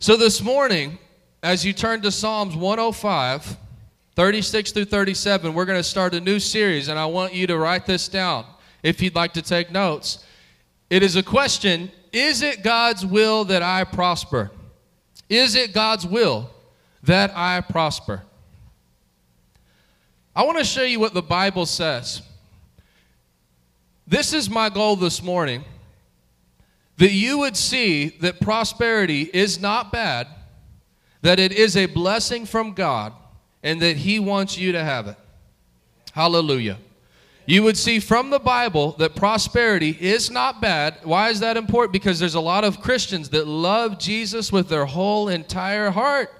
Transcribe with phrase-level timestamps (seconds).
[0.00, 0.96] So this morning,
[1.42, 3.56] as you turn to Psalms 105,
[4.14, 7.58] 36 through 37, we're going to start a new series, and I want you to
[7.58, 8.46] write this down
[8.84, 10.24] if you'd like to take notes.
[10.88, 14.52] It is a question Is it God's will that I prosper?
[15.28, 16.48] Is it God's will
[17.02, 18.22] that I prosper?
[20.34, 22.22] I want to show you what the Bible says.
[24.06, 25.64] This is my goal this morning
[26.98, 30.26] that you would see that prosperity is not bad,
[31.22, 33.12] that it is a blessing from God,
[33.62, 35.16] and that He wants you to have it.
[36.12, 36.78] Hallelujah.
[37.46, 40.98] You would see from the Bible that prosperity is not bad.
[41.02, 41.94] Why is that important?
[41.94, 46.30] Because there's a lot of Christians that love Jesus with their whole entire heart.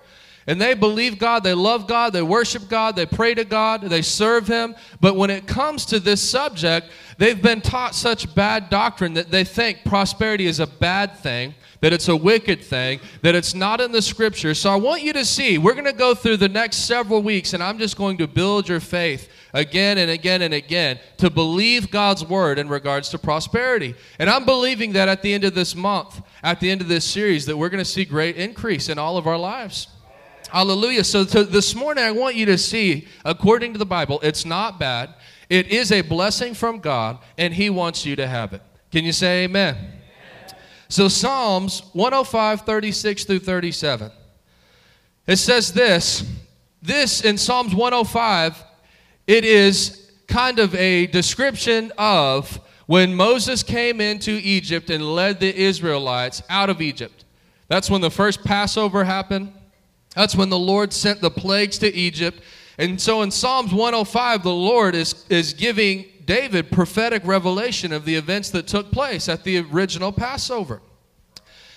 [0.49, 4.01] And they believe God, they love God, they worship God, they pray to God, they
[4.01, 4.75] serve Him.
[4.99, 9.45] But when it comes to this subject, they've been taught such bad doctrine that they
[9.45, 13.93] think prosperity is a bad thing, that it's a wicked thing, that it's not in
[13.93, 14.55] the scripture.
[14.55, 17.53] So I want you to see, we're going to go through the next several weeks,
[17.53, 21.91] and I'm just going to build your faith again and again and again to believe
[21.91, 23.95] God's word in regards to prosperity.
[24.19, 27.05] And I'm believing that at the end of this month, at the end of this
[27.05, 29.89] series, that we're going to see great increase in all of our lives.
[30.51, 31.05] Hallelujah.
[31.05, 34.79] So, so this morning, I want you to see, according to the Bible, it's not
[34.79, 35.15] bad.
[35.51, 38.63] It is a blessing from God, and He wants you to have it.
[38.91, 39.77] Can you say amen?
[39.77, 40.57] amen.
[40.89, 44.11] So, Psalms 105, 36 through 37.
[45.27, 46.25] It says this.
[46.81, 48.65] This in Psalms 105,
[49.27, 55.55] it is kind of a description of when Moses came into Egypt and led the
[55.55, 57.27] Israelites out of Egypt.
[57.69, 59.53] That's when the first Passover happened.
[60.19, 62.43] That's when the Lord sent the plagues to Egypt.
[62.77, 68.17] And so in Psalms 105, the Lord is, is giving David prophetic revelation of the
[68.17, 70.83] events that took place at the original Passover.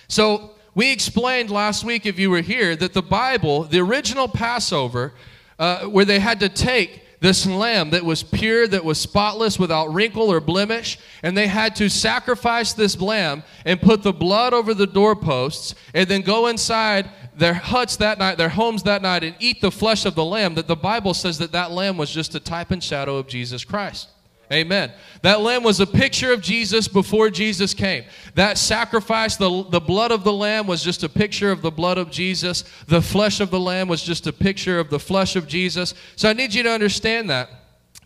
[0.08, 5.12] So we explained last week, if you were here, that the Bible, the original Passover,
[5.60, 9.94] uh, where they had to take this lamb that was pure, that was spotless, without
[9.94, 10.98] wrinkle or blemish.
[11.22, 16.08] And they had to sacrifice this lamb and put the blood over the doorposts and
[16.08, 20.04] then go inside their huts that night, their homes that night, and eat the flesh
[20.04, 20.54] of the lamb.
[20.56, 23.64] That the Bible says that that lamb was just a type and shadow of Jesus
[23.64, 24.08] Christ.
[24.52, 24.92] Amen.
[25.22, 28.04] That lamb was a picture of Jesus before Jesus came.
[28.34, 31.96] That sacrifice, the, the blood of the lamb was just a picture of the blood
[31.96, 32.64] of Jesus.
[32.86, 35.94] The flesh of the lamb was just a picture of the flesh of Jesus.
[36.16, 37.48] So I need you to understand that.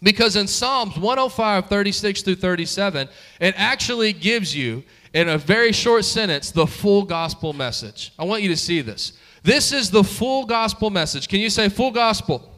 [0.03, 3.09] Because in Psalms 105, 36 through 37,
[3.41, 8.13] it actually gives you, in a very short sentence, the full gospel message.
[8.19, 9.15] I want you to see this.
[9.43, 11.29] This is the full gospel message.
[11.29, 12.56] Can you say full gospel?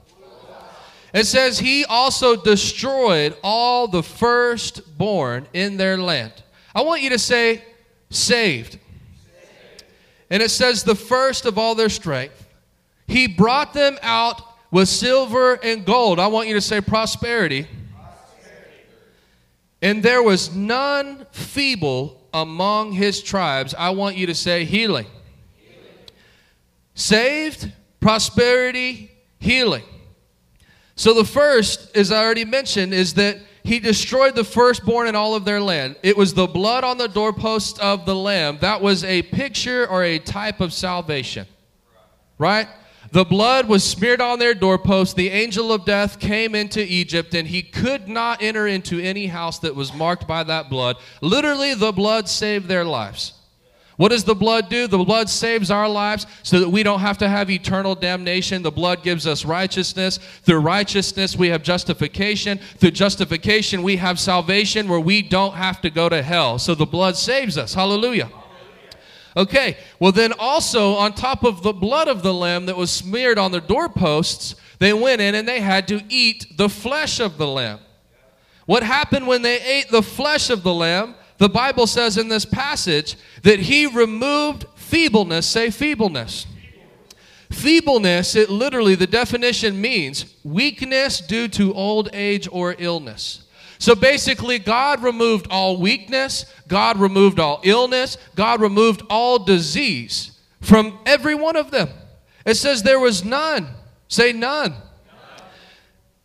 [1.14, 6.32] It says, He also destroyed all the firstborn in their land.
[6.74, 7.64] I want you to say,
[8.10, 8.78] saved.
[10.30, 12.46] And it says, the first of all their strength.
[13.06, 16.20] He brought them out with silver and gold.
[16.20, 17.66] I want you to say, prosperity.
[17.94, 18.84] prosperity.
[19.80, 23.74] And there was none feeble among his tribes.
[23.74, 25.06] I want you to say, healing.
[25.56, 25.94] healing.
[26.94, 29.84] Saved, prosperity, healing.
[30.98, 35.36] So the first, as I already mentioned, is that he destroyed the firstborn in all
[35.36, 35.94] of their land.
[36.02, 38.58] It was the blood on the doorpost of the lamb.
[38.62, 41.46] That was a picture or a type of salvation.
[42.36, 42.66] Right?
[43.12, 45.14] The blood was smeared on their doorpost.
[45.14, 49.60] The angel of death came into Egypt, and he could not enter into any house
[49.60, 50.96] that was marked by that blood.
[51.20, 53.34] Literally, the blood saved their lives.
[53.98, 54.86] What does the blood do?
[54.86, 58.62] The blood saves our lives so that we don't have to have eternal damnation.
[58.62, 60.20] The blood gives us righteousness.
[60.44, 62.60] Through righteousness, we have justification.
[62.76, 66.60] Through justification, we have salvation where we don't have to go to hell.
[66.60, 67.74] So the blood saves us.
[67.74, 68.30] Hallelujah.
[69.36, 73.36] Okay, well, then also on top of the blood of the lamb that was smeared
[73.36, 77.48] on the doorposts, they went in and they had to eat the flesh of the
[77.48, 77.80] lamb.
[78.66, 81.16] What happened when they ate the flesh of the lamb?
[81.38, 85.46] The Bible says in this passage that he removed feebleness.
[85.46, 86.46] Say feebleness.
[87.50, 93.44] Feebleness, it literally, the definition means weakness due to old age or illness.
[93.78, 100.98] So basically, God removed all weakness, God removed all illness, God removed all disease from
[101.06, 101.88] every one of them.
[102.44, 103.68] It says there was none.
[104.08, 104.74] Say none.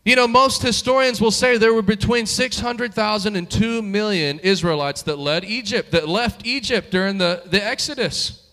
[0.05, 5.17] You know, most historians will say there were between 600,000 and 2 million Israelites that
[5.17, 8.44] led Egypt, that left Egypt during the, the Exodus.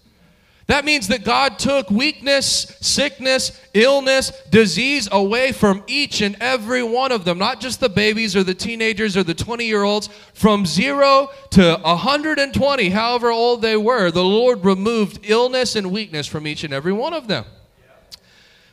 [0.70, 7.10] That means that God took weakness, sickness, illness, disease away from each and every one
[7.10, 10.08] of them, not just the babies or the teenagers or the 20 year olds.
[10.32, 16.46] From zero to 120, however old they were, the Lord removed illness and weakness from
[16.46, 17.44] each and every one of them.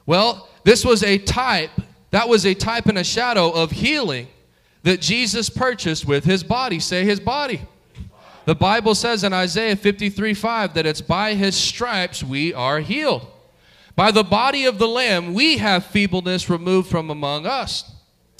[0.05, 1.71] Well, this was a type,
[2.17, 4.25] that was a type and a shadow of healing
[4.81, 6.79] that Jesus purchased with his body.
[6.79, 7.61] Say his body.
[8.45, 13.27] The Bible says in Isaiah 53 5 that it's by his stripes we are healed.
[13.95, 17.83] By the body of the Lamb, we have feebleness removed from among us.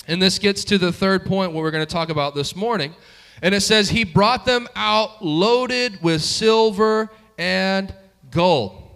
[0.08, 2.96] And this gets to the third point, what we're going to talk about this morning.
[3.44, 7.94] And it says, He brought them out loaded with silver and
[8.32, 8.87] gold.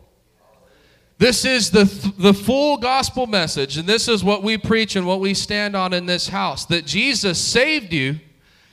[1.22, 1.84] This is the,
[2.18, 5.94] the full gospel message, and this is what we preach and what we stand on
[5.94, 8.20] in this house that Jesus saved you.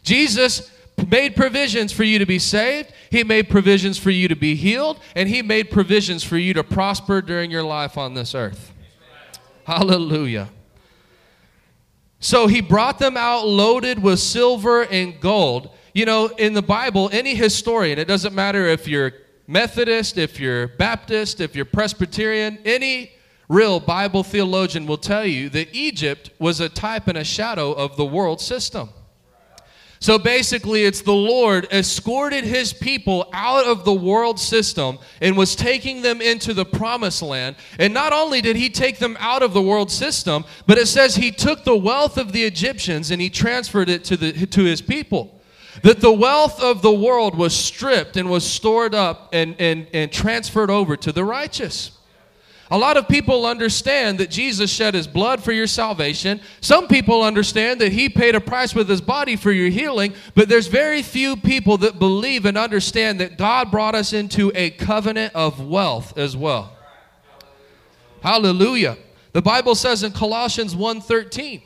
[0.03, 0.71] Jesus
[1.11, 4.99] made provisions for you to be saved, He made provisions for you to be healed,
[5.15, 8.73] and He made provisions for you to prosper during your life on this earth.
[9.65, 10.49] Hallelujah.
[12.19, 15.69] So He brought them out loaded with silver and gold.
[15.93, 19.13] You know, in the Bible, any historian, it doesn't matter if you're
[19.51, 23.13] Methodist, if you're Baptist, if you're Presbyterian, any
[23.49, 27.97] real Bible theologian will tell you that Egypt was a type and a shadow of
[27.97, 28.91] the world system.
[30.01, 35.57] So basically, it's the Lord escorted his people out of the world system and was
[35.57, 37.57] taking them into the promised land.
[37.79, 41.17] And not only did he take them out of the world system, but it says
[41.17, 44.83] he took the wealth of the Egyptians and he transferred it to, the, to his
[44.83, 45.38] people.
[45.83, 50.11] That the wealth of the world was stripped and was stored up and, and, and
[50.11, 51.93] transferred over to the righteous.
[52.71, 56.41] A lot of people understand that Jesus shed his blood for your salvation.
[56.61, 60.51] Some people understand that he paid a price with his body for your healing, but
[60.51, 65.35] there's very few people that believe and understand that God brought us into a covenant
[65.35, 66.77] of wealth as well.
[68.23, 68.99] Hallelujah.
[69.33, 71.63] The Bible says in Colossians 1:13.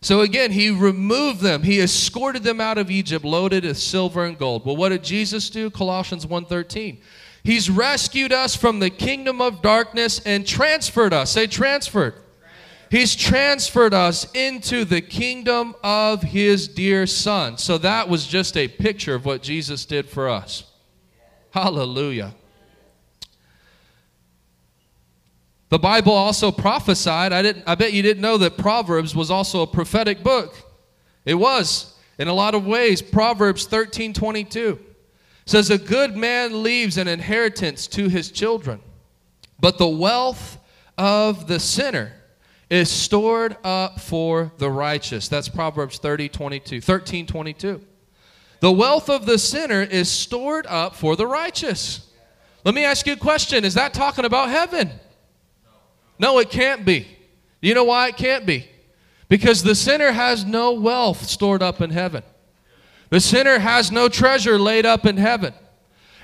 [0.00, 1.62] So again, he removed them.
[1.62, 4.64] He escorted them out of Egypt loaded with silver and gold.
[4.64, 5.70] Well, what did Jesus do?
[5.70, 6.98] Colossians 1:13.
[7.42, 11.30] He's rescued us from the kingdom of darkness and transferred us.
[11.32, 12.14] Say, transferred.
[12.90, 17.58] He's transferred us into the kingdom of his dear son.
[17.58, 20.64] So that was just a picture of what Jesus did for us.
[21.50, 22.34] Hallelujah.
[25.68, 27.32] The Bible also prophesied.
[27.32, 30.54] I, didn't, I bet you didn't know that Proverbs was also a prophetic book.
[31.24, 33.02] It was, in a lot of ways.
[33.02, 34.78] Proverbs 13 22
[35.44, 38.80] says a good man leaves an inheritance to his children,
[39.60, 40.58] but the wealth
[40.98, 42.12] of the sinner
[42.68, 45.28] is stored up for the righteous.
[45.28, 47.80] That's Proverbs 30, 22, 13, 22.
[48.60, 52.10] The wealth of the sinner is stored up for the righteous.
[52.64, 53.64] Let me ask you a question.
[53.64, 54.90] Is that talking about heaven?
[56.18, 57.06] No, it can't be.
[57.60, 58.68] You know why it can't be?
[59.28, 62.22] Because the sinner has no wealth stored up in heaven.
[63.10, 65.54] The sinner has no treasure laid up in heaven.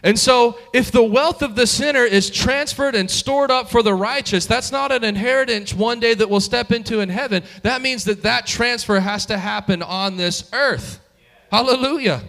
[0.02, 3.94] And so, if the wealth of the sinner is transferred and stored up for the
[3.94, 7.42] righteous, that's not an inheritance one day that we'll step into in heaven.
[7.62, 11.00] That means that that transfer has to happen on this earth.
[11.50, 12.20] Hallelujah.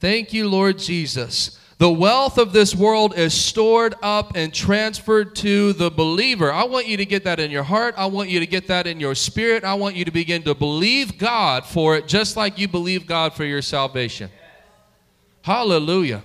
[0.00, 1.58] Thank you, Lord Jesus.
[1.82, 6.52] The wealth of this world is stored up and transferred to the believer.
[6.52, 7.96] I want you to get that in your heart.
[7.98, 9.64] I want you to get that in your spirit.
[9.64, 13.34] I want you to begin to believe God for it, just like you believe God
[13.34, 14.30] for your salvation.
[15.40, 16.22] Hallelujah.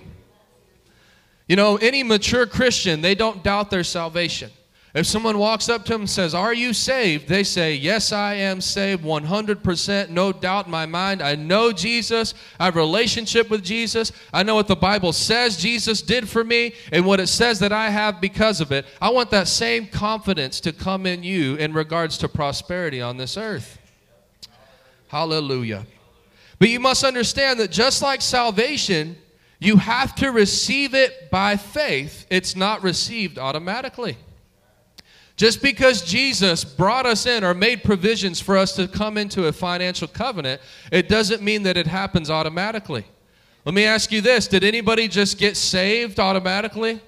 [1.48, 4.52] You know, any mature Christian, they don't doubt their salvation.
[4.94, 7.28] If someone walks up to them and says, Are you saved?
[7.28, 11.22] They say, Yes, I am saved 100%, no doubt in my mind.
[11.22, 12.32] I know Jesus.
[12.58, 14.12] I have a relationship with Jesus.
[14.32, 17.72] I know what the Bible says Jesus did for me and what it says that
[17.72, 18.86] I have because of it.
[19.00, 23.36] I want that same confidence to come in you in regards to prosperity on this
[23.36, 23.78] earth.
[25.08, 25.86] Hallelujah.
[26.58, 29.16] But you must understand that just like salvation,
[29.58, 34.16] you have to receive it by faith, it's not received automatically.
[35.38, 39.52] Just because Jesus brought us in or made provisions for us to come into a
[39.52, 43.04] financial covenant, it doesn't mean that it happens automatically.
[43.64, 47.00] Let me ask you this Did anybody just get saved automatically?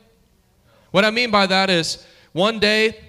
[0.92, 3.00] What I mean by that is one day,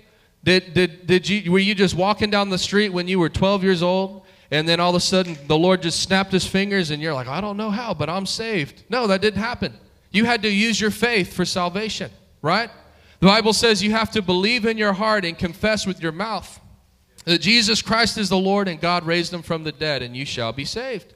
[0.44, 3.63] did, did, did you, were you just walking down the street when you were 12
[3.63, 4.24] years old?
[4.50, 7.28] And then all of a sudden, the Lord just snapped his fingers, and you're like,
[7.28, 8.84] I don't know how, but I'm saved.
[8.90, 9.74] No, that didn't happen.
[10.10, 12.12] You had to use your faith for salvation,
[12.42, 12.72] right?
[13.22, 16.60] The Bible says you have to believe in your heart and confess with your mouth
[17.24, 20.25] that Jesus Christ is the Lord and God raised him from the dead, and you
[20.25, 21.13] shall be saved.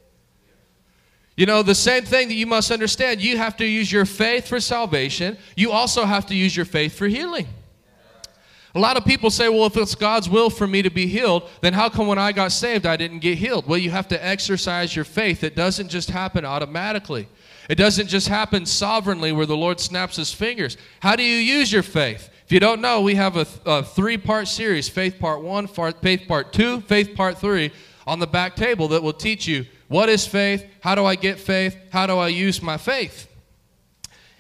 [1.36, 4.48] You know, the same thing that you must understand you have to use your faith
[4.48, 7.48] for salvation, you also have to use your faith for healing.
[8.76, 11.50] A lot of people say, well, if it's God's will for me to be healed,
[11.62, 13.66] then how come when I got saved I didn't get healed?
[13.66, 15.44] Well, you have to exercise your faith.
[15.44, 17.28] It doesn't just happen automatically,
[17.70, 20.78] it doesn't just happen sovereignly where the Lord snaps his fingers.
[21.00, 22.30] How do you use your faith?
[22.46, 26.28] If you don't know, we have a, a three part series faith part one, faith
[26.28, 27.72] part two, faith part three
[28.06, 31.40] on the back table that will teach you what is faith, how do I get
[31.40, 33.28] faith, how do I use my faith.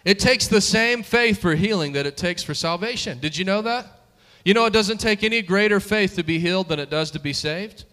[0.04, 3.20] It takes the same faith for healing that it takes for salvation.
[3.20, 3.88] Did you know that?
[4.44, 7.20] You know, it doesn't take any greater faith to be healed than it does to
[7.20, 7.86] be saved.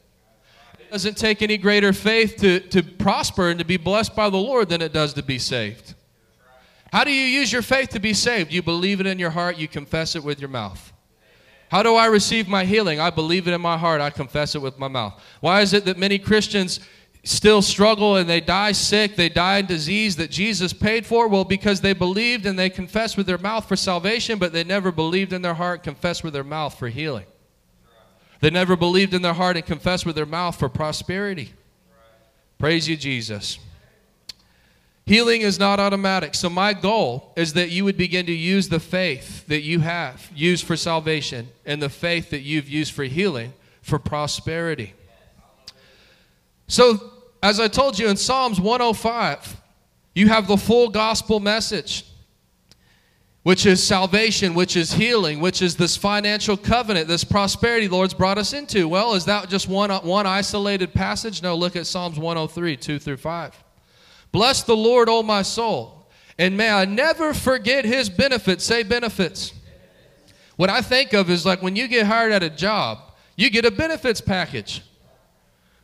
[0.93, 4.69] Doesn't take any greater faith to, to prosper and to be blessed by the Lord
[4.69, 5.95] than it does to be saved.
[6.93, 8.53] How do you use your faith to be saved?
[8.53, 10.93] You believe it in your heart, you confess it with your mouth.
[11.71, 13.01] How do I receive my healing?
[13.01, 15.19] I believe it in my heart, I confess it with my mouth.
[15.41, 16.81] Why is it that many Christians
[17.25, 21.27] still struggle and they die sick, they die in disease that Jesus paid for?
[21.27, 24.93] Well, because they believed and they confessed with their mouth for salvation, but they never
[24.93, 27.25] believed in their heart, confessed with their mouth for healing.
[28.43, 31.53] They never believed in their heart and confessed with their mouth for prosperity.
[32.59, 33.61] Praise you, Jesus.
[35.07, 36.35] Healing is not automatic.
[36.35, 40.29] So, my goal is that you would begin to use the faith that you have
[40.35, 44.95] used for salvation and the faith that you've used for healing for prosperity.
[46.67, 47.13] So,
[47.45, 49.57] as I told you in Psalms 105,
[50.17, 52.07] you have the full gospel message,
[53.43, 58.15] which is salvation, which is healing, which is this financial covenant, this prosperity the Lord's
[58.15, 58.87] brought us into.
[58.87, 61.43] Well, is that just one, one isolated passage?
[61.43, 63.65] No, look at Psalms 103, 2 through 5.
[64.31, 66.09] Bless the Lord, O my soul,
[66.39, 68.65] and may I never forget his benefits.
[68.65, 69.53] Say benefits.
[70.57, 72.99] What I think of is like when you get hired at a job,
[73.35, 74.83] you get a benefits package.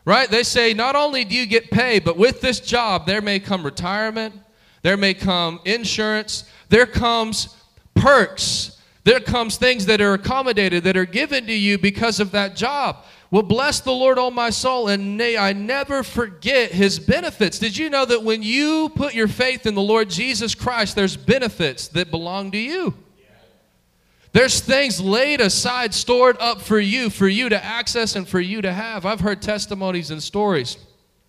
[0.04, 0.30] Right?
[0.30, 3.62] They say not only do you get paid, but with this job, there may come
[3.62, 4.34] retirement,
[4.82, 7.56] there may come insurance, there comes
[7.94, 12.56] perks, there comes things that are accommodated, that are given to you because of that
[12.56, 13.04] job.
[13.30, 17.58] Well, bless the Lord, all my soul, and may I never forget his benefits.
[17.58, 21.16] Did you know that when you put your faith in the Lord Jesus Christ, there's
[21.16, 22.94] benefits that belong to you?
[24.32, 28.62] There's things laid aside, stored up for you, for you to access and for you
[28.62, 29.04] to have.
[29.04, 30.78] I've heard testimonies and stories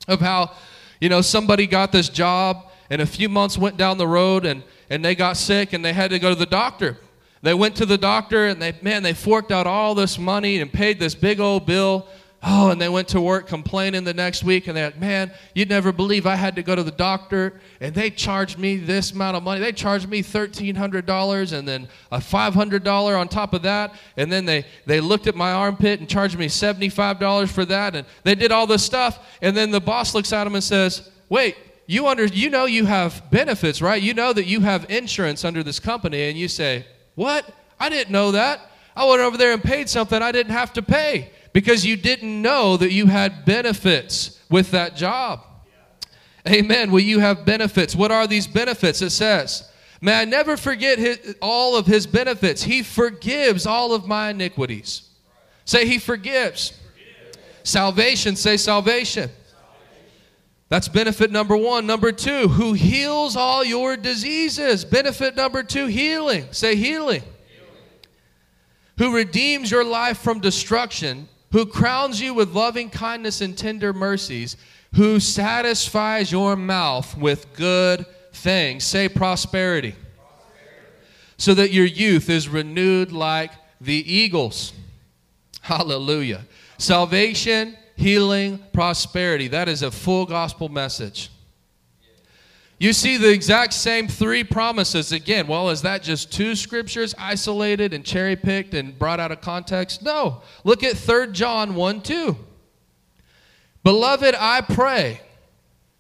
[0.07, 0.53] of how,
[1.01, 4.63] you know, somebody got this job and a few months went down the road and,
[4.89, 6.97] and they got sick and they had to go to the doctor.
[7.41, 10.71] They went to the doctor and they, man, they forked out all this money and
[10.71, 12.07] paid this big old bill
[12.41, 15.67] Oh, and they went to work complaining the next week, and they're like, man, you'd
[15.67, 19.35] never believe I had to go to the doctor, and they charged me this amount
[19.35, 19.59] of money.
[19.59, 24.65] They charged me $1,300 and then a $500 on top of that, and then they,
[24.85, 28.65] they looked at my armpit and charged me $75 for that, and they did all
[28.65, 31.57] this stuff, and then the boss looks at them and says, wait,
[31.89, 33.99] you, under, you know you have benefits, right?
[33.99, 37.51] You know that you have insurance under this company, and you say, what?
[37.79, 38.61] I didn't know that.
[38.95, 42.43] I went over there and paid something I didn't have to pay because you didn't
[42.43, 45.43] know that you had benefits with that job.
[46.47, 46.91] Amen.
[46.91, 47.95] Well, you have benefits.
[47.95, 49.01] What are these benefits?
[49.01, 49.67] It says,
[49.99, 52.61] May I never forget his, all of his benefits.
[52.61, 55.09] He forgives all of my iniquities.
[55.65, 56.79] Say, He forgives.
[57.63, 59.31] Salvation, say salvation.
[60.69, 61.87] That's benefit number one.
[61.87, 64.85] Number two, who heals all your diseases.
[64.85, 66.45] Benefit number two, healing.
[66.51, 67.21] Say healing.
[67.21, 67.23] healing.
[68.99, 74.55] Who redeems your life from destruction who crowns you with loving kindness and tender mercies,
[74.95, 78.83] who satisfies your mouth with good things.
[78.83, 79.91] Say prosperity.
[79.91, 80.87] prosperity.
[81.37, 84.73] So that your youth is renewed like the eagles.
[85.61, 86.45] Hallelujah.
[86.77, 89.49] Salvation, healing, prosperity.
[89.49, 91.29] That is a full gospel message.
[92.79, 95.47] You see the exact same three promises again.
[95.47, 100.01] Well, is that just two scriptures isolated and cherry picked and brought out of context?
[100.01, 100.41] No.
[100.63, 102.37] Look at 3 John 1 2.
[103.83, 105.19] Beloved, I pray.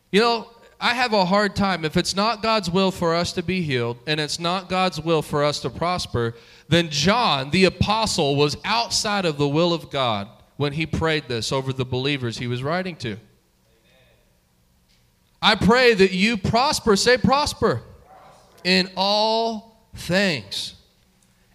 [0.09, 1.83] You know, I have a hard time.
[1.83, 5.21] If it's not God's will for us to be healed and it's not God's will
[5.21, 6.35] for us to prosper,
[6.69, 10.29] then John, the apostle, was outside of the will of God
[10.59, 13.15] when he prayed this over the believers he was writing to.
[15.41, 17.81] I pray that you prosper, say prosper,
[18.65, 20.75] in all things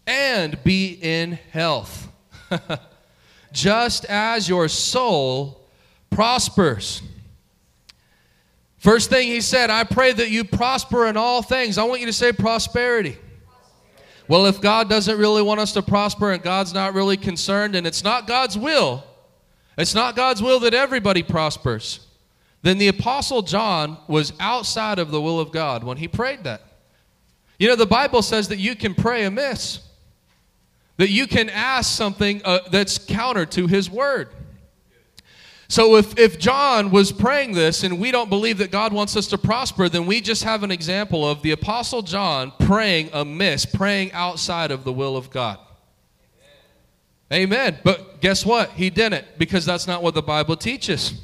[0.06, 2.08] and be in health,
[3.52, 5.68] just as your soul
[6.08, 7.02] prospers.
[8.78, 11.76] First thing he said, I pray that you prosper in all things.
[11.76, 13.18] I want you to say prosperity.
[14.26, 17.86] Well, if God doesn't really want us to prosper and God's not really concerned and
[17.86, 19.04] it's not God's will,
[19.76, 22.06] it's not God's will that everybody prospers,
[22.62, 26.62] then the Apostle John was outside of the will of God when he prayed that.
[27.58, 29.80] You know, the Bible says that you can pray amiss,
[30.96, 34.30] that you can ask something uh, that's counter to his word.
[35.68, 39.26] So if, if John was praying this and we don't believe that God wants us
[39.28, 44.12] to prosper, then we just have an example of the Apostle John praying amiss, praying
[44.12, 45.58] outside of the will of God.
[47.32, 47.52] Amen.
[47.52, 47.78] Amen.
[47.82, 48.70] But guess what?
[48.70, 51.20] He didn't because that's not what the Bible teaches.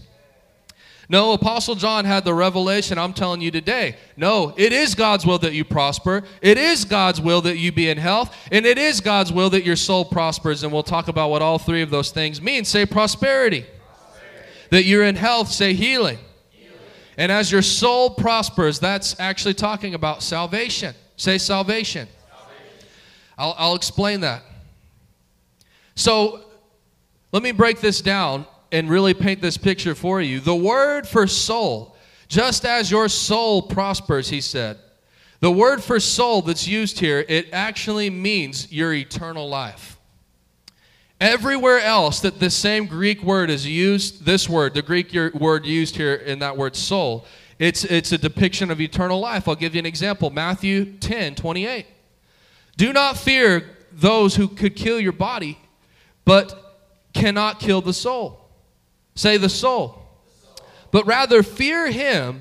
[1.11, 3.97] No, Apostle John had the revelation I'm telling you today.
[4.16, 6.23] No, it is God's will that you prosper.
[6.40, 8.35] It is God's will that you be in health.
[8.52, 10.62] And it is God's will that your soul prospers.
[10.62, 12.64] And we'll talk about what all three of those things mean.
[12.64, 13.66] Say prosperity
[14.70, 16.18] that you're in health, say healing.
[17.16, 20.94] And as your soul prospers, that's actually talking about salvation.
[21.16, 22.08] Say salvation.
[22.30, 22.88] salvation.
[23.36, 24.42] I'll, I'll explain that.
[25.96, 26.44] So
[27.30, 30.40] let me break this down and really paint this picture for you.
[30.40, 31.94] The word for soul,
[32.28, 34.78] just as your soul prospers, he said.
[35.40, 39.98] The word for soul that's used here, it actually means your eternal life.
[41.20, 45.96] Everywhere else that this same Greek word is used, this word, the Greek word used
[45.96, 47.26] here in that word soul,
[47.58, 49.46] it's, it's a depiction of eternal life.
[49.46, 51.86] I'll give you an example Matthew 10 28.
[52.78, 55.58] Do not fear those who could kill your body,
[56.24, 56.78] but
[57.12, 58.48] cannot kill the soul.
[59.14, 60.02] Say the soul.
[60.90, 62.40] But rather fear him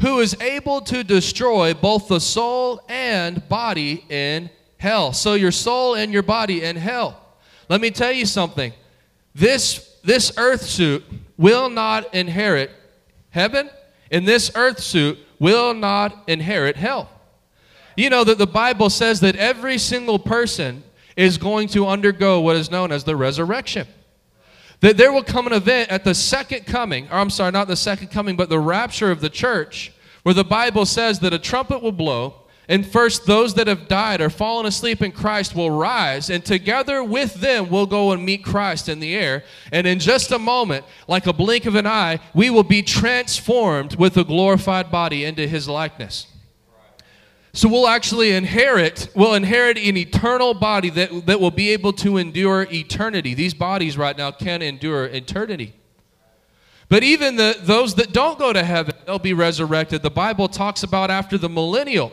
[0.00, 5.12] who is able to destroy both the soul and body in hell.
[5.12, 7.23] So your soul and your body in hell.
[7.68, 8.72] Let me tell you something.
[9.34, 11.04] This, this earth suit
[11.36, 12.70] will not inherit
[13.30, 13.70] heaven,
[14.10, 17.10] and this earth suit will not inherit hell.
[17.96, 20.82] You know that the Bible says that every single person
[21.16, 23.86] is going to undergo what is known as the resurrection.
[24.80, 27.76] That there will come an event at the second coming, or I'm sorry, not the
[27.76, 29.92] second coming, but the rapture of the church,
[30.24, 34.22] where the Bible says that a trumpet will blow and first, those that have died
[34.22, 38.42] or fallen asleep in Christ will rise, and together with them we'll go and meet
[38.42, 39.44] Christ in the air.
[39.70, 43.96] And in just a moment, like a blink of an eye, we will be transformed
[43.96, 46.26] with a glorified body into his likeness.
[47.52, 52.16] So we'll actually inherit, we'll inherit an eternal body that, that will be able to
[52.16, 53.34] endure eternity.
[53.34, 55.74] These bodies right now can endure eternity.
[56.88, 60.02] But even the, those that don't go to heaven, they'll be resurrected.
[60.02, 62.12] The Bible talks about after the millennial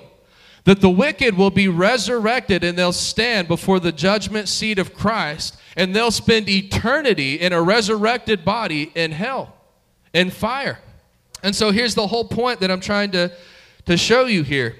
[0.63, 5.57] that the wicked will be resurrected and they'll stand before the judgment seat of Christ
[5.75, 9.55] and they'll spend eternity in a resurrected body in hell,
[10.13, 10.79] in fire.
[11.43, 13.31] And so here's the whole point that I'm trying to,
[13.85, 14.75] to show you here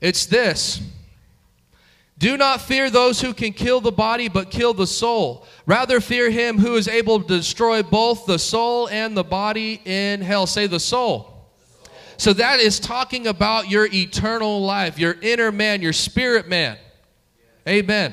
[0.00, 0.80] it's this.
[2.18, 5.46] Do not fear those who can kill the body but kill the soul.
[5.66, 10.20] Rather, fear him who is able to destroy both the soul and the body in
[10.20, 10.46] hell.
[10.46, 11.31] Say the soul.
[12.16, 16.78] So that is talking about your eternal life, your inner man, your spirit man.
[17.68, 18.12] Amen.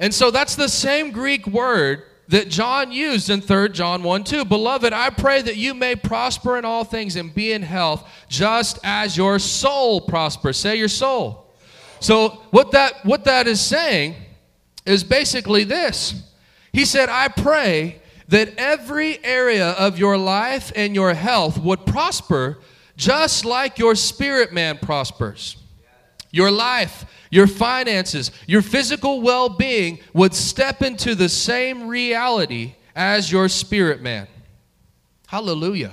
[0.00, 4.44] And so that's the same Greek word that John used in 3 John 1 2.
[4.44, 8.78] Beloved, I pray that you may prosper in all things and be in health, just
[8.84, 10.56] as your soul prospers.
[10.56, 11.46] Say your soul.
[12.00, 14.14] So what that what that is saying
[14.86, 16.22] is basically this.
[16.72, 22.58] He said, I pray that every area of your life and your health would prosper
[22.98, 25.56] just like your spirit man prospers.
[26.30, 33.32] Your life, your finances, your physical well being would step into the same reality as
[33.32, 34.26] your spirit man.
[35.28, 35.92] Hallelujah.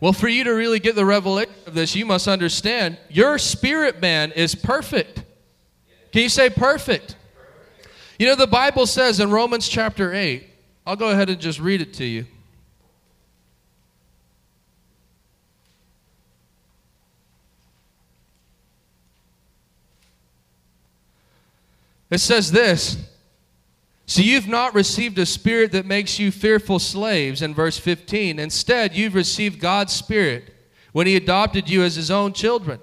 [0.00, 4.00] Well, for you to really get the revelation of this, you must understand your spirit
[4.00, 5.22] man is perfect.
[6.10, 7.16] Can you say perfect?
[8.18, 10.48] You know, the Bible says in Romans chapter 8,
[10.86, 12.26] I'll go ahead and just read it to you.
[22.14, 22.96] It says this
[24.06, 28.38] So you've not received a spirit that makes you fearful slaves, in verse 15.
[28.38, 30.54] Instead, you've received God's spirit
[30.92, 32.78] when He adopted you as His own children.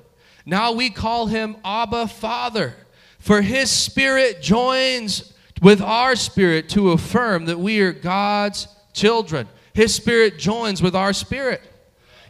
[0.46, 2.76] Now we call Him Abba Father,
[3.20, 9.48] for His spirit joins with our spirit to affirm that we are God's children.
[9.74, 11.62] His spirit joins with our spirit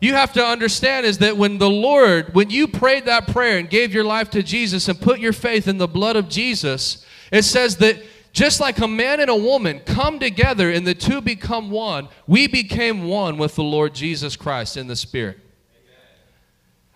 [0.01, 3.69] you have to understand is that when the Lord, when you prayed that prayer and
[3.69, 7.43] gave your life to Jesus and put your faith in the blood of Jesus, it
[7.43, 8.01] says that
[8.33, 12.47] just like a man and a woman come together and the two become one, we
[12.47, 15.39] became one with the Lord Jesus Christ in the Spirit.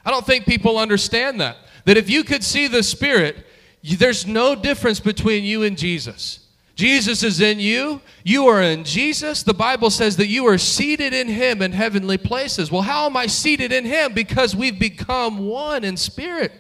[0.03, 1.57] I don't think people understand that.
[1.85, 3.45] That if you could see the Spirit,
[3.83, 6.44] there's no difference between you and Jesus.
[6.75, 8.01] Jesus is in you.
[8.23, 9.43] You are in Jesus.
[9.43, 12.69] The Bible says that you are seated in Him in heavenly places.
[12.69, 14.13] Well, how am I seated in Him?
[14.13, 16.51] Because we've become one in spirit.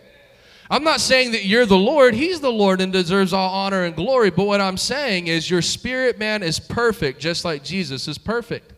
[0.69, 2.15] I'm not saying that you're the Lord.
[2.15, 4.31] He's the Lord and deserves all honor and glory.
[4.31, 8.73] But what I'm saying is your spirit man is perfect, just like Jesus is perfect.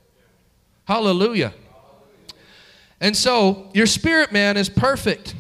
[0.86, 1.54] Hallelujah.
[3.00, 5.36] And so your spirit man is perfect.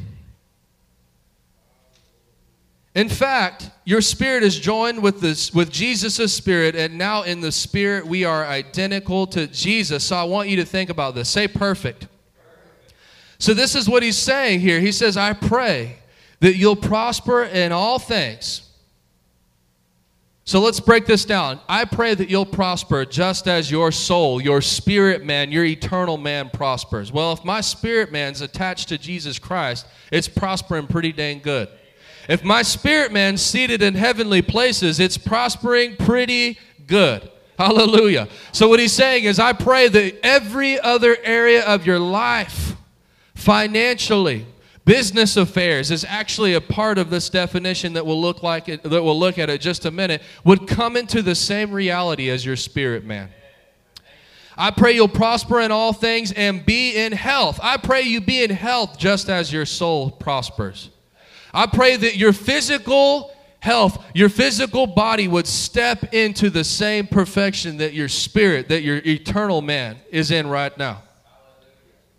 [2.97, 7.51] In fact, your spirit is joined with this with Jesus' spirit, and now in the
[7.51, 10.03] spirit we are identical to Jesus.
[10.03, 11.29] So I want you to think about this.
[11.29, 12.07] Say perfect.
[13.37, 14.79] So this is what he's saying here.
[14.79, 15.97] He says, I pray
[16.39, 18.67] that you'll prosper in all things.
[20.43, 21.59] So let's break this down.
[21.69, 26.49] I pray that you'll prosper just as your soul, your spirit man, your eternal man
[26.49, 27.11] prospers.
[27.11, 31.69] Well, if my spirit man's attached to Jesus Christ, it's prospering pretty dang good.
[32.27, 37.29] If my spirit man's seated in heavenly places, it's prospering pretty good.
[37.57, 38.27] Hallelujah.
[38.51, 42.75] So, what he's saying is, I pray that every other area of your life,
[43.33, 44.45] financially,
[44.87, 49.03] Business affairs is actually a part of this definition that we'll look like it, that
[49.03, 52.55] we'll look at it just a minute would come into the same reality as your
[52.55, 53.27] spirit man.
[54.57, 57.59] I pray you'll prosper in all things and be in health.
[57.61, 60.89] I pray you be in health just as your soul prospers.
[61.53, 67.77] I pray that your physical health, your physical body would step into the same perfection
[67.77, 71.03] that your spirit, that your eternal man is in right now.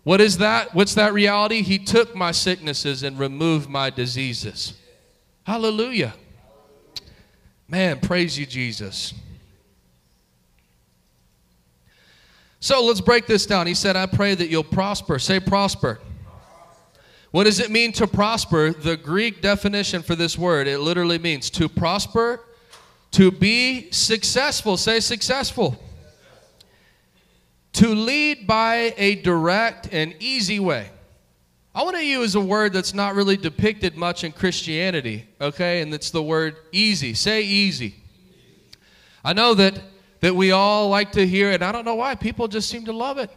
[0.03, 0.73] What is that?
[0.73, 1.61] What's that reality?
[1.61, 4.73] He took my sicknesses and removed my diseases.
[5.45, 6.13] Hallelujah.
[7.67, 9.13] Man, praise you, Jesus.
[12.59, 13.67] So let's break this down.
[13.67, 15.19] He said, I pray that you'll prosper.
[15.19, 15.99] Say prosper.
[17.31, 18.71] What does it mean to prosper?
[18.71, 22.41] The Greek definition for this word, it literally means to prosper,
[23.11, 24.77] to be successful.
[24.77, 25.79] Say successful
[27.73, 30.89] to lead by a direct and easy way.
[31.73, 35.81] I want to use a word that's not really depicted much in Christianity, okay?
[35.81, 37.13] And it's the word easy.
[37.13, 37.95] Say easy.
[39.23, 39.79] I know that,
[40.19, 41.61] that we all like to hear it.
[41.61, 42.15] I don't know why.
[42.15, 43.29] People just seem to love it.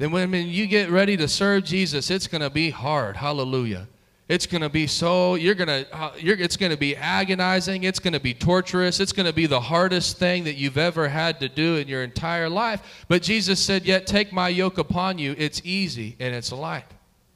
[0.00, 3.18] Then when you get ready to serve Jesus, it's going to be hard.
[3.18, 3.86] Hallelujah.
[4.30, 7.84] It's going to be so, you're going to, uh, you're, it's going to be agonizing.
[7.84, 8.98] It's going to be torturous.
[8.98, 12.02] It's going to be the hardest thing that you've ever had to do in your
[12.02, 13.04] entire life.
[13.08, 15.34] But Jesus said, Yet take my yoke upon you.
[15.36, 16.86] It's easy and it's light.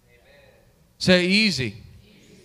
[0.08, 0.22] Amen.
[0.96, 1.84] Say easy.
[2.02, 2.40] easy.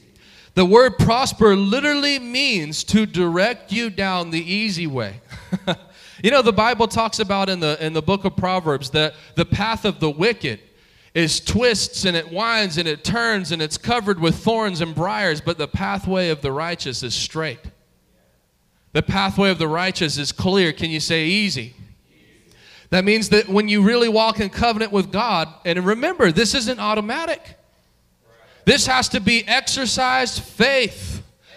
[0.54, 5.22] The word prosper literally means to direct you down the easy way.
[6.24, 9.46] you know, the Bible talks about in the, in the book of Proverbs that the
[9.46, 10.60] path of the wicked
[11.14, 15.42] is twists and it winds and it turns and it's covered with thorns and briars,
[15.42, 17.60] but the pathway of the righteous is straight.
[18.92, 20.74] The pathway of the righteous is clear.
[20.74, 21.76] Can you say easy?
[22.90, 26.80] That means that when you really walk in covenant with God, and remember, this isn't
[26.80, 27.56] automatic.
[28.66, 31.09] This has to be exercised faith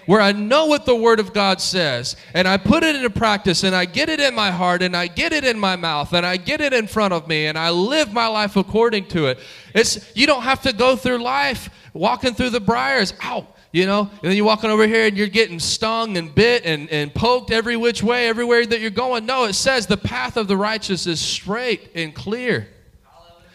[0.06, 3.62] where I know what the Word of God says and I put it into practice
[3.62, 6.26] and I get it in my heart and I get it in my mouth and
[6.26, 9.38] I get it in front of me and I live my life according to it.
[9.74, 13.14] It's you don't have to go through life walking through the briars.
[13.22, 16.64] Ow, you know, and then you're walking over here and you're getting stung and bit
[16.64, 19.26] and, and poked every which way, everywhere that you're going.
[19.26, 22.68] No, it says the path of the righteous is straight and clear.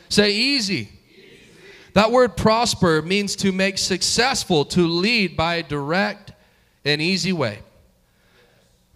[0.10, 0.90] Say easy.
[1.94, 6.27] That word prosper means to make successful, to lead by direct
[6.88, 7.60] an easy way.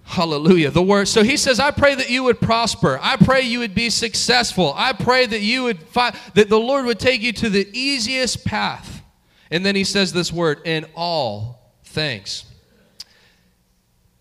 [0.03, 0.71] Hallelujah.
[0.71, 1.07] The word.
[1.07, 2.99] So he says, I pray that you would prosper.
[3.01, 4.73] I pray you would be successful.
[4.75, 8.43] I pray that you would find that the Lord would take you to the easiest
[8.43, 9.03] path.
[9.51, 12.45] And then he says this word, in all things.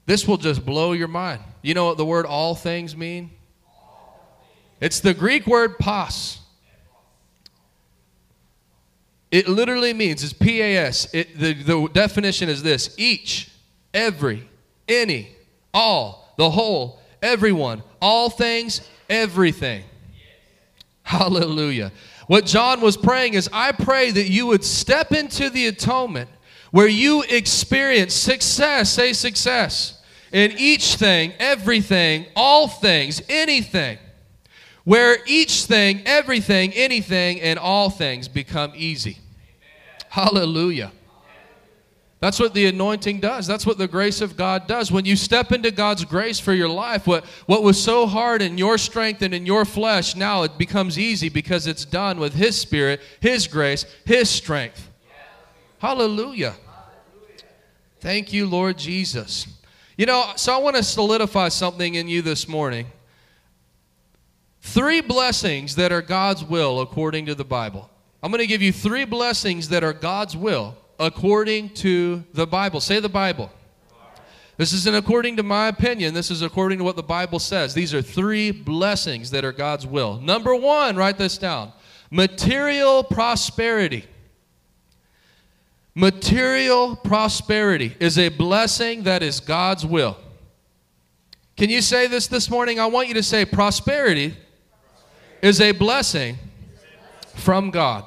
[0.06, 1.40] This will just blow your mind.
[1.62, 3.30] You know what the word all things mean?
[4.80, 6.38] It's the Greek word pas.
[9.30, 11.06] It literally means, it's P A S.
[11.12, 13.49] The, the definition is this each
[13.92, 14.48] every,
[14.88, 15.28] any,
[15.72, 19.84] all, the whole, everyone, all things, everything.
[21.02, 21.92] Hallelujah.
[22.26, 26.30] What John was praying is, I pray that you would step into the atonement
[26.70, 30.00] where you experience success, say success,
[30.32, 33.98] in each thing, everything, all things, anything,
[34.84, 39.18] where each thing, everything, anything, and all things become easy.
[40.08, 40.92] Hallelujah.
[42.20, 43.46] That's what the anointing does.
[43.46, 44.92] That's what the grace of God does.
[44.92, 48.58] When you step into God's grace for your life, what, what was so hard in
[48.58, 52.60] your strength and in your flesh, now it becomes easy because it's done with His
[52.60, 54.90] Spirit, His grace, His strength.
[55.78, 56.54] Hallelujah.
[58.00, 59.46] Thank you, Lord Jesus.
[59.96, 62.86] You know, so I want to solidify something in you this morning.
[64.60, 67.88] Three blessings that are God's will according to the Bible.
[68.22, 72.80] I'm going to give you three blessings that are God's will according to the Bible.
[72.80, 73.50] Say the Bible.
[74.58, 76.12] This isn't according to my opinion.
[76.12, 77.72] This is according to what the Bible says.
[77.72, 80.20] These are three blessings that are God's will.
[80.20, 81.72] Number one, write this down
[82.10, 84.04] material prosperity.
[85.94, 90.18] Material prosperity is a blessing that is God's will.
[91.56, 92.78] Can you say this this morning?
[92.78, 94.36] I want you to say prosperity
[95.40, 96.38] is a blessing
[97.34, 98.04] from God.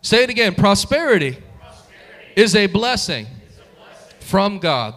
[0.00, 1.38] Say it again prosperity
[2.40, 3.26] is a blessing
[4.20, 4.94] from God.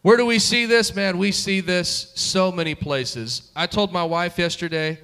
[0.00, 0.94] Where do we see this?
[0.94, 3.52] Man, we see this so many places.
[3.54, 4.98] I told my wife yesterday,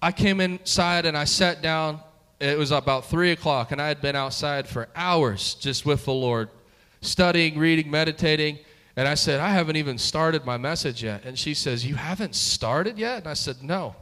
[0.00, 1.98] I came inside and I sat down.
[2.38, 6.12] It was about 3 o'clock, and I had been outside for hours just with the
[6.12, 6.48] Lord,
[7.00, 8.60] studying, reading, meditating.
[8.94, 11.24] And I said, I haven't even started my message yet.
[11.24, 13.18] And she says, You haven't started yet?
[13.18, 13.96] And I said, No.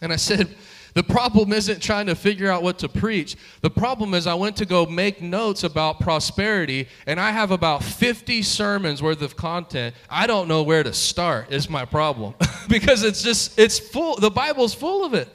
[0.00, 0.48] And I said,
[0.94, 3.36] the problem isn't trying to figure out what to preach.
[3.62, 7.82] The problem is I went to go make notes about prosperity and I have about
[7.82, 9.94] 50 sermons worth of content.
[10.10, 12.34] I don't know where to start is my problem
[12.68, 15.28] because it's just it's full the Bible's full of it.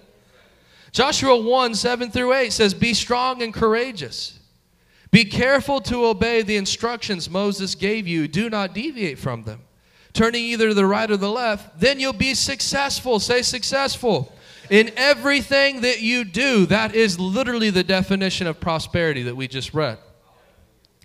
[0.92, 4.40] Joshua 1 7 through 8 says, Be strong and courageous.
[5.12, 8.28] Be careful to obey the instructions Moses gave you.
[8.28, 9.62] Do not deviate from them.
[10.14, 13.20] Turning either to the right or the left, then you'll be successful.
[13.20, 14.34] Say successful.
[14.70, 19.74] In everything that you do, that is literally the definition of prosperity that we just
[19.74, 19.98] read.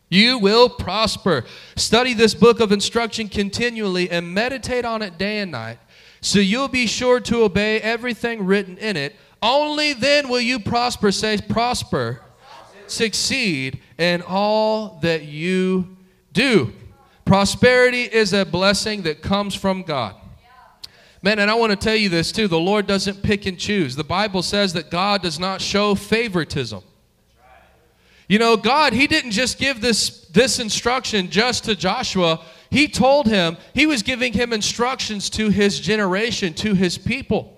[0.08, 1.44] You will prosper.
[1.76, 5.78] Study this book of instruction continually and meditate on it day and night,
[6.20, 9.16] so you'll be sure to obey everything written in it.
[9.40, 11.10] Only then will you prosper.
[11.12, 12.20] Say, prosper,
[12.86, 15.96] succeed in all that you
[16.32, 16.72] do.
[17.24, 20.14] Prosperity is a blessing that comes from God.
[21.24, 23.94] Man, and I want to tell you this too the Lord doesn't pick and choose.
[23.94, 26.82] The Bible says that God does not show favoritism.
[28.28, 32.44] You know, God, He didn't just give this, this instruction just to Joshua.
[32.70, 37.51] He told him, He was giving him instructions to His generation, to His people.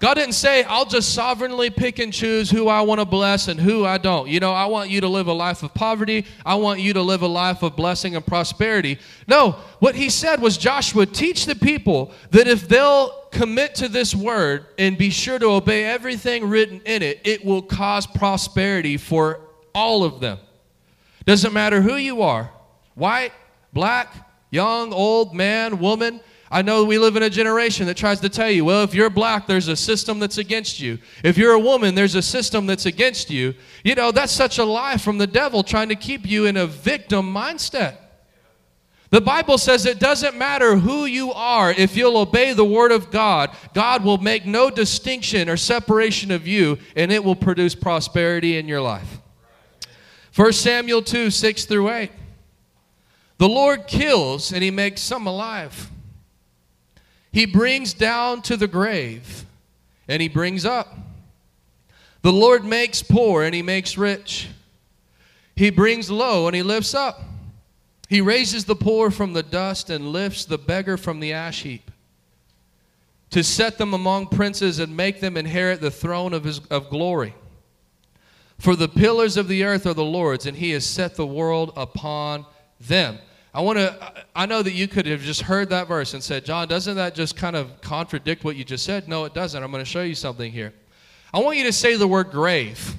[0.00, 3.58] God didn't say, I'll just sovereignly pick and choose who I want to bless and
[3.58, 4.28] who I don't.
[4.28, 6.24] You know, I want you to live a life of poverty.
[6.46, 8.98] I want you to live a life of blessing and prosperity.
[9.26, 14.14] No, what he said was, Joshua, teach the people that if they'll commit to this
[14.14, 19.40] word and be sure to obey everything written in it, it will cause prosperity for
[19.74, 20.38] all of them.
[21.24, 22.50] Doesn't matter who you are
[22.94, 23.32] white,
[23.72, 24.12] black,
[24.50, 26.20] young, old, man, woman.
[26.50, 29.10] I know we live in a generation that tries to tell you, well, if you're
[29.10, 30.98] black, there's a system that's against you.
[31.22, 33.54] If you're a woman, there's a system that's against you.
[33.84, 36.66] You know, that's such a lie from the devil trying to keep you in a
[36.66, 37.96] victim mindset.
[39.10, 43.10] The Bible says it doesn't matter who you are, if you'll obey the Word of
[43.10, 48.58] God, God will make no distinction or separation of you, and it will produce prosperity
[48.58, 49.20] in your life.
[50.34, 52.10] 1 Samuel 2 6 through 8.
[53.38, 55.90] The Lord kills and he makes some alive.
[57.32, 59.44] He brings down to the grave
[60.08, 60.96] and he brings up.
[62.22, 64.48] The Lord makes poor and he makes rich.
[65.54, 67.20] He brings low and he lifts up.
[68.08, 71.90] He raises the poor from the dust and lifts the beggar from the ash heap
[73.30, 77.34] to set them among princes and make them inherit the throne of, his, of glory.
[78.58, 81.72] For the pillars of the earth are the Lord's, and he has set the world
[81.76, 82.46] upon
[82.80, 83.18] them.
[83.54, 86.44] I want to, I know that you could have just heard that verse and said,
[86.44, 89.08] John, doesn't that just kind of contradict what you just said?
[89.08, 89.62] No, it doesn't.
[89.62, 90.72] I'm going to show you something here.
[91.32, 92.94] I want you to say the word grave.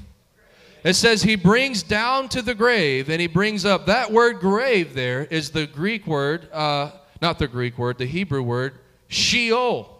[0.83, 3.85] It says he brings down to the grave and he brings up.
[3.85, 8.41] That word grave there is the Greek word, uh, not the Greek word, the Hebrew
[8.41, 8.75] word,
[9.07, 9.97] Sheol.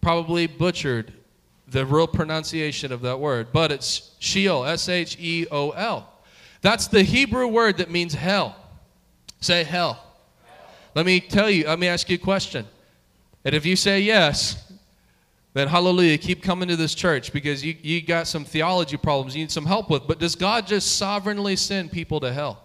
[0.00, 1.12] Probably butchered
[1.68, 6.08] the real pronunciation of that word, but it's Sheol, S H E O L.
[6.62, 8.56] That's the Hebrew word that means hell.
[9.40, 10.04] Say hell.
[10.94, 12.66] Let me tell you, let me ask you a question.
[13.44, 14.70] And if you say yes,
[15.52, 19.42] then hallelujah, keep coming to this church because you, you got some theology problems you
[19.42, 20.06] need some help with.
[20.06, 22.62] But does God just sovereignly send people to hell?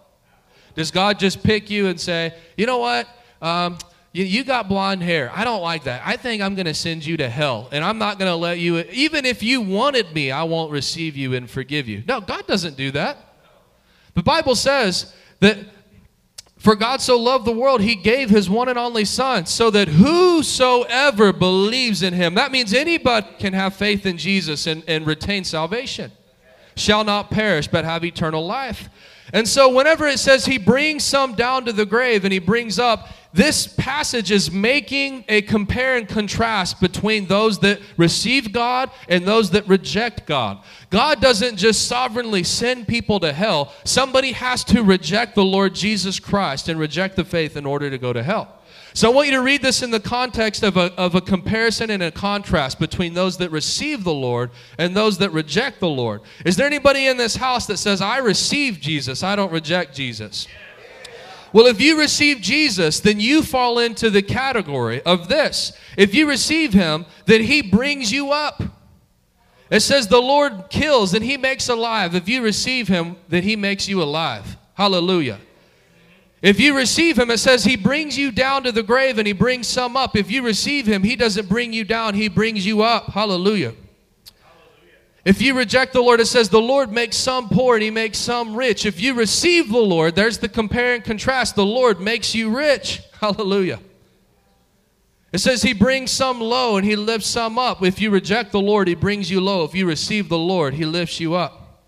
[0.74, 3.08] Does God just pick you and say, you know what?
[3.40, 3.78] Um,
[4.12, 5.30] you, you got blonde hair.
[5.34, 6.02] I don't like that.
[6.04, 7.68] I think I'm going to send you to hell.
[7.72, 11.16] And I'm not going to let you, even if you wanted me, I won't receive
[11.16, 12.02] you and forgive you.
[12.06, 13.16] No, God doesn't do that.
[14.14, 15.58] The Bible says that
[16.66, 19.86] for God so loved the world, he gave his one and only Son, so that
[19.86, 25.44] whosoever believes in him, that means anybody can have faith in Jesus and, and retain
[25.44, 26.10] salvation,
[26.74, 28.88] shall not perish but have eternal life.
[29.32, 32.80] And so, whenever it says he brings some down to the grave and he brings
[32.80, 39.26] up, this passage is making a compare and contrast between those that receive God and
[39.26, 40.64] those that reject God.
[40.88, 46.18] God doesn't just sovereignly send people to hell, somebody has to reject the Lord Jesus
[46.18, 48.56] Christ and reject the faith in order to go to hell.
[48.94, 51.90] So I want you to read this in the context of a, of a comparison
[51.90, 56.22] and a contrast between those that receive the Lord and those that reject the Lord.
[56.46, 60.48] Is there anybody in this house that says, I receive Jesus, I don't reject Jesus?
[61.56, 65.72] Well, if you receive Jesus, then you fall into the category of this.
[65.96, 68.62] If you receive him, then he brings you up.
[69.70, 72.14] It says the Lord kills and he makes alive.
[72.14, 74.58] If you receive him, then he makes you alive.
[74.74, 75.38] Hallelujah.
[76.42, 79.32] If you receive him, it says he brings you down to the grave and he
[79.32, 80.14] brings some up.
[80.14, 83.14] If you receive him, he doesn't bring you down, he brings you up.
[83.14, 83.72] Hallelujah.
[85.26, 88.16] If you reject the Lord, it says the Lord makes some poor and he makes
[88.16, 88.86] some rich.
[88.86, 91.56] If you receive the Lord, there's the compare and contrast.
[91.56, 93.02] The Lord makes you rich.
[93.20, 93.80] Hallelujah.
[95.32, 97.82] It says he brings some low and he lifts some up.
[97.82, 99.64] If you reject the Lord, he brings you low.
[99.64, 101.82] If you receive the Lord, he lifts you up.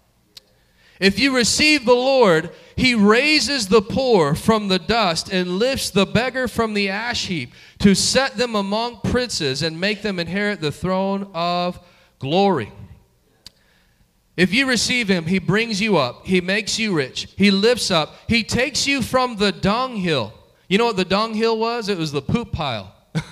[0.98, 6.06] If you receive the Lord, he raises the poor from the dust and lifts the
[6.06, 10.72] beggar from the ash heap to set them among princes and make them inherit the
[10.72, 11.78] throne of
[12.18, 12.72] glory.
[14.38, 18.14] If you receive him, he brings you up, he makes you rich, he lifts up,
[18.28, 20.32] he takes you from the dunghill.
[20.68, 21.88] You know what the dunghill was?
[21.88, 22.94] It was the poop pile.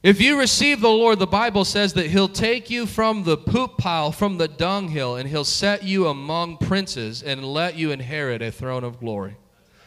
[0.00, 3.78] If you receive the Lord, the Bible says that He'll take you from the poop
[3.78, 8.52] pile, from the dunghill, and He'll set you among princes and let you inherit a
[8.52, 9.36] throne of glory.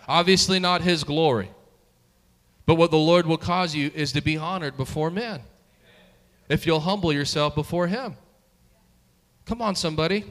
[0.10, 1.50] Obviously, not His glory.
[2.66, 5.42] But what the Lord will cause you is to be honored before men.
[6.52, 8.16] If you'll humble yourself before Him.
[9.46, 10.26] Come on, somebody.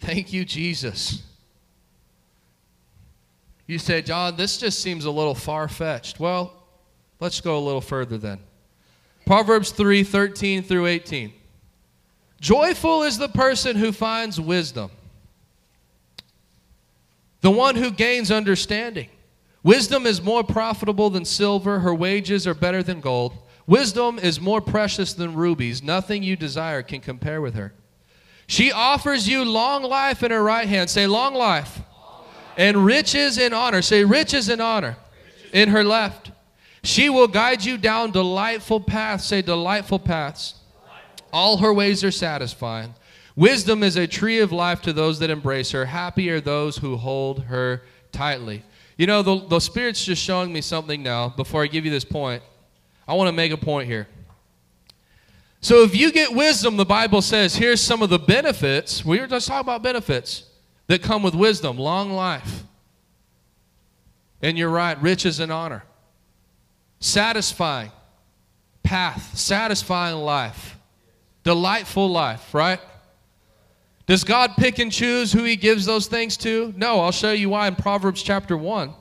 [0.00, 1.22] Thank you, Jesus.
[3.66, 6.18] You say, John, this just seems a little far fetched.
[6.18, 6.62] Well,
[7.22, 8.40] Let's go a little further then.
[9.26, 11.32] Proverbs 3 13 through 18.
[12.40, 14.90] Joyful is the person who finds wisdom,
[17.40, 19.08] the one who gains understanding.
[19.62, 23.34] Wisdom is more profitable than silver, her wages are better than gold.
[23.66, 25.82] Wisdom is more precious than rubies.
[25.82, 27.72] Nothing you desire can compare with her.
[28.46, 30.90] She offers you long life in her right hand.
[30.90, 31.78] Say, long life.
[31.78, 32.28] Long life.
[32.56, 33.82] And riches and honor.
[33.82, 34.96] Say, riches and honor
[35.36, 35.50] riches.
[35.52, 36.32] in her left.
[36.82, 39.24] She will guide you down delightful paths.
[39.24, 40.56] Say, delightful paths.
[41.32, 42.94] All her ways are satisfying.
[43.36, 45.86] Wisdom is a tree of life to those that embrace her.
[45.86, 48.62] Happy are those who hold her tightly.
[48.98, 51.30] You know, the, the Spirit's just showing me something now.
[51.30, 52.42] Before I give you this point,
[53.06, 54.08] I want to make a point here.
[55.60, 59.04] So, if you get wisdom, the Bible says, here's some of the benefits.
[59.04, 60.44] We were just talking about benefits
[60.88, 62.64] that come with wisdom long life.
[64.40, 65.84] And you're right, riches and honor
[67.02, 67.90] satisfying
[68.82, 70.76] path, satisfying life,
[71.44, 72.80] delightful life, right?
[74.06, 76.72] Does God pick and choose who he gives those things to?
[76.76, 78.92] No, I'll show you why in Proverbs chapter 1.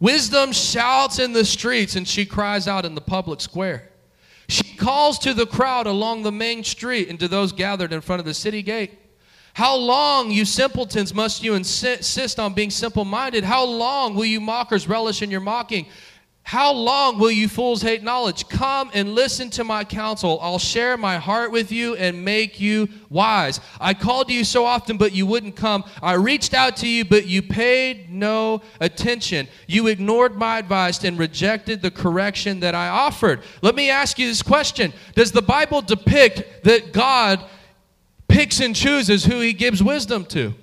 [0.00, 3.90] Wisdom shouts in the streets and she cries out in the public square.
[4.48, 8.18] She calls to the crowd along the main street and to those gathered in front
[8.18, 8.98] of the city gate.
[9.52, 13.44] How long, you simpletons, must you insist on being simple minded?
[13.44, 15.86] How long will you mockers relish in your mocking?
[16.50, 18.48] How long will you fools hate knowledge?
[18.48, 20.40] Come and listen to my counsel.
[20.42, 23.60] I'll share my heart with you and make you wise.
[23.80, 25.84] I called you so often, but you wouldn't come.
[26.02, 29.46] I reached out to you, but you paid no attention.
[29.68, 33.42] You ignored my advice and rejected the correction that I offered.
[33.62, 37.44] Let me ask you this question Does the Bible depict that God
[38.26, 40.54] picks and chooses who he gives wisdom to?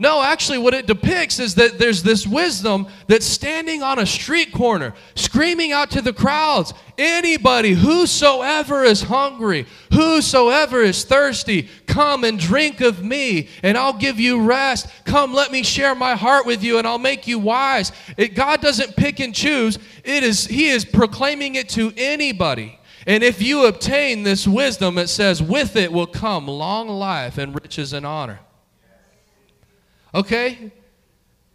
[0.00, 4.52] No, actually, what it depicts is that there's this wisdom that's standing on a street
[4.52, 12.38] corner, screaming out to the crowds anybody, whosoever is hungry, whosoever is thirsty, come and
[12.38, 14.88] drink of me, and I'll give you rest.
[15.04, 17.90] Come, let me share my heart with you, and I'll make you wise.
[18.16, 22.78] It, God doesn't pick and choose, it is, He is proclaiming it to anybody.
[23.04, 27.54] And if you obtain this wisdom, it says, with it will come long life and
[27.60, 28.38] riches and honor.
[30.14, 30.72] Okay?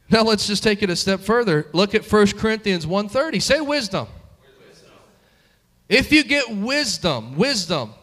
[0.09, 1.67] Now let's just take it a step further.
[1.73, 3.41] Look at 1 Corinthians 1:30.
[3.41, 4.07] Say wisdom.
[5.89, 7.93] If you get wisdom, wisdom,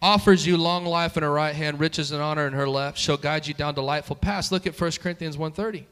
[0.00, 3.16] offers you long life in her right hand, riches and honor in her left, shall
[3.16, 4.52] guide you down delightful paths.
[4.52, 5.84] Look at 1 Corinthians 1.30.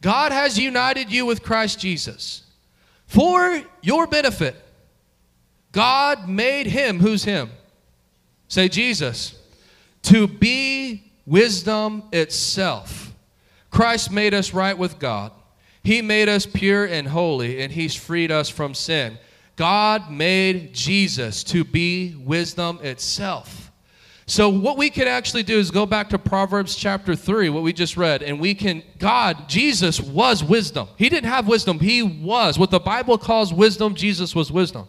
[0.00, 2.42] God has united you with Christ Jesus
[3.06, 4.56] for your benefit.
[5.72, 7.50] God made him, who's him?
[8.48, 9.38] Say Jesus.
[10.04, 12.99] To be wisdom itself.
[13.70, 15.32] Christ made us right with God.
[15.82, 19.18] He made us pure and holy, and He's freed us from sin.
[19.56, 23.70] God made Jesus to be wisdom itself.
[24.26, 27.72] So, what we can actually do is go back to Proverbs chapter 3, what we
[27.72, 30.88] just read, and we can, God, Jesus was wisdom.
[30.96, 32.58] He didn't have wisdom, He was.
[32.58, 34.86] What the Bible calls wisdom, Jesus was wisdom.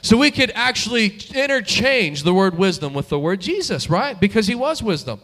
[0.00, 4.18] So, we could actually interchange the word wisdom with the word Jesus, right?
[4.18, 5.20] Because He was wisdom.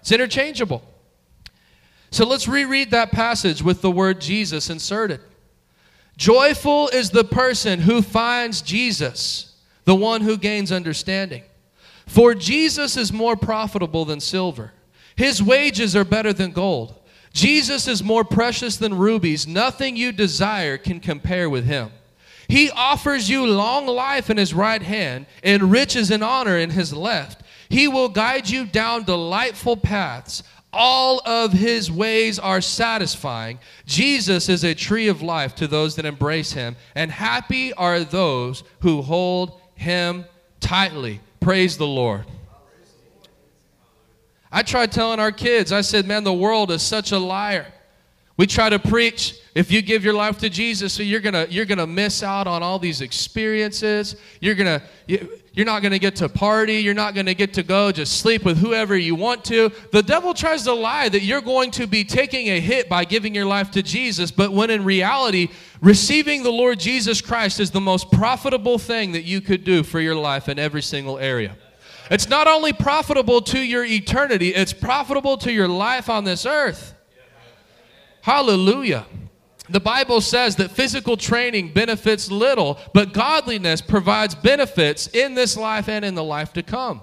[0.00, 0.82] It's interchangeable.
[2.10, 5.20] So let's reread that passage with the word Jesus inserted.
[6.16, 9.54] Joyful is the person who finds Jesus,
[9.84, 11.44] the one who gains understanding.
[12.06, 14.72] For Jesus is more profitable than silver,
[15.16, 16.94] his wages are better than gold.
[17.32, 19.46] Jesus is more precious than rubies.
[19.46, 21.90] Nothing you desire can compare with him.
[22.48, 26.94] He offers you long life in his right hand and riches and honor in his
[26.94, 27.42] left.
[27.68, 30.42] He will guide you down delightful paths
[30.72, 33.58] all of his ways are satisfying.
[33.86, 38.64] Jesus is a tree of life to those that embrace him, and happy are those
[38.80, 40.24] who hold him
[40.60, 41.20] tightly.
[41.40, 42.24] Praise the Lord.
[44.50, 47.66] I tried telling our kids, I said, man, the world is such a liar.
[48.36, 51.64] We try to preach if you give your life to Jesus, so you're gonna you're
[51.64, 54.14] gonna miss out on all these experiences.
[54.40, 56.74] You're gonna you, you're not gonna get to party.
[56.74, 59.72] You're not gonna get to go just sleep with whoever you want to.
[59.90, 63.34] The devil tries to lie that you're going to be taking a hit by giving
[63.34, 65.48] your life to Jesus, but when in reality,
[65.80, 69.98] receiving the Lord Jesus Christ is the most profitable thing that you could do for
[69.98, 71.56] your life in every single area.
[72.12, 76.94] It's not only profitable to your eternity, it's profitable to your life on this earth.
[78.20, 79.04] Hallelujah.
[79.70, 85.88] The Bible says that physical training benefits little, but godliness provides benefits in this life
[85.88, 87.02] and in the life to come.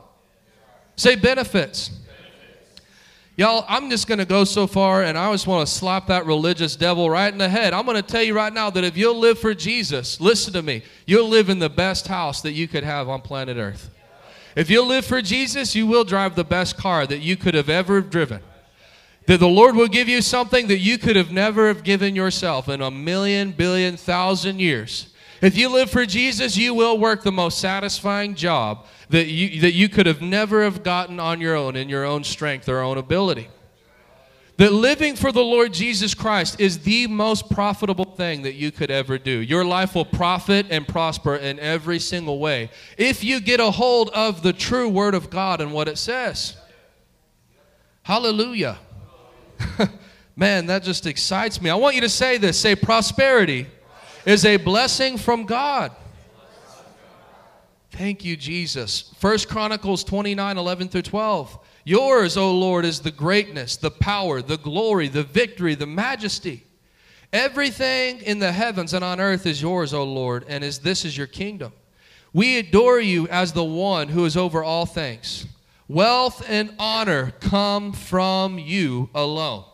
[0.95, 1.91] Say benefits.
[3.37, 6.25] Y'all, I'm just going to go so far and I just want to slap that
[6.25, 7.73] religious devil right in the head.
[7.73, 10.61] I'm going to tell you right now that if you'll live for Jesus, listen to
[10.61, 13.89] me, you'll live in the best house that you could have on planet Earth.
[14.55, 17.67] If you'll live for Jesus, you will drive the best car that you could have
[17.67, 18.41] ever driven.
[19.27, 22.69] That the Lord will give you something that you could have never have given yourself
[22.69, 25.13] in a million, billion, thousand years.
[25.41, 29.73] If you live for Jesus, you will work the most satisfying job that you, that
[29.73, 32.97] you could have never have gotten on your own in your own strength or own
[32.97, 33.49] ability.
[34.57, 38.89] That living for the Lord Jesus Christ is the most profitable thing that you could
[38.89, 39.31] ever do.
[39.31, 44.09] Your life will profit and prosper in every single way if you get a hold
[44.11, 46.55] of the true Word of God and what it says.
[48.03, 48.77] Hallelujah.
[50.35, 51.69] Man, that just excites me.
[51.69, 53.67] I want you to say this say, prosperity
[54.25, 55.91] is a blessing from God.
[57.91, 59.13] Thank you, Jesus.
[59.17, 61.59] First Chronicles 29 11 through 12.
[61.85, 66.63] Yours, O Lord, is the greatness, the power, the glory, the victory, the majesty.
[67.31, 71.17] Everything in the heavens and on earth is yours, O Lord, and is this is
[71.17, 71.71] your kingdom.
[72.33, 75.45] We adore you as the one who is over all things.
[75.87, 79.65] Wealth and honor come from you alone.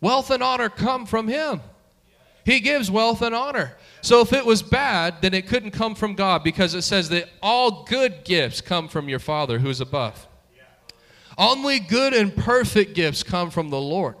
[0.00, 1.60] Wealth and honor come from Him.
[2.44, 3.76] He gives wealth and honor.
[4.02, 7.28] So if it was bad, then it couldn't come from God because it says that
[7.42, 10.28] all good gifts come from your Father who is above.
[11.36, 14.14] Only good and perfect gifts come from the Lord.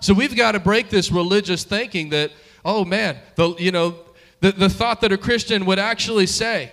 [0.00, 2.32] So we've got to break this religious thinking that,
[2.64, 3.94] oh man, the, you know,
[4.40, 6.72] the, the thought that a Christian would actually say,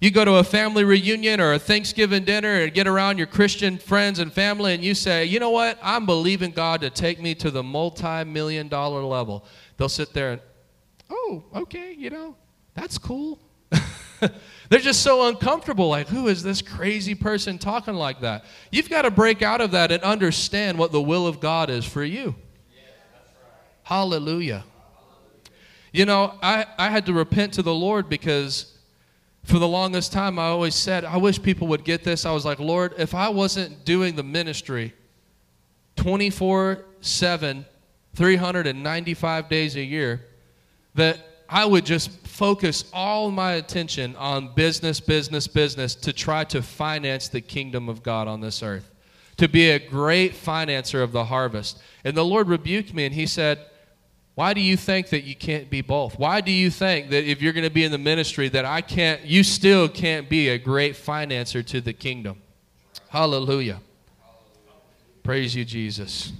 [0.00, 3.78] you go to a family reunion or a Thanksgiving dinner and get around your Christian
[3.78, 5.78] friends and family and you say, you know what?
[5.82, 9.46] I'm believing God to take me to the multi million dollar level.
[9.76, 10.40] They'll sit there and,
[11.10, 12.36] oh, okay, you know,
[12.74, 13.38] that's cool.
[14.68, 15.88] They're just so uncomfortable.
[15.88, 18.44] Like, who is this crazy person talking like that?
[18.70, 21.84] You've got to break out of that and understand what the will of God is
[21.84, 22.34] for you.
[23.82, 24.64] Hallelujah.
[25.92, 28.73] You know, I, I had to repent to the Lord because
[29.44, 32.24] for the longest time, I always said, I wish people would get this.
[32.24, 34.94] I was like, Lord, if I wasn't doing the ministry
[35.96, 37.66] 24 7,
[38.14, 40.24] 395 days a year,
[40.94, 41.18] that
[41.48, 47.28] I would just focus all my attention on business, business, business to try to finance
[47.28, 48.90] the kingdom of God on this earth,
[49.36, 51.82] to be a great financer of the harvest.
[52.02, 53.60] And the Lord rebuked me and He said,
[54.34, 56.18] Why do you think that you can't be both?
[56.18, 58.80] Why do you think that if you're going to be in the ministry that I
[58.80, 62.38] can't you still can't be a great financer to the kingdom?
[63.08, 63.80] Hallelujah.
[65.22, 66.32] Praise you Jesus.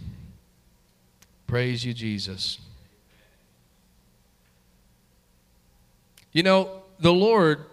[1.47, 2.59] Praise you Jesus.
[6.32, 7.66] You know, the Lord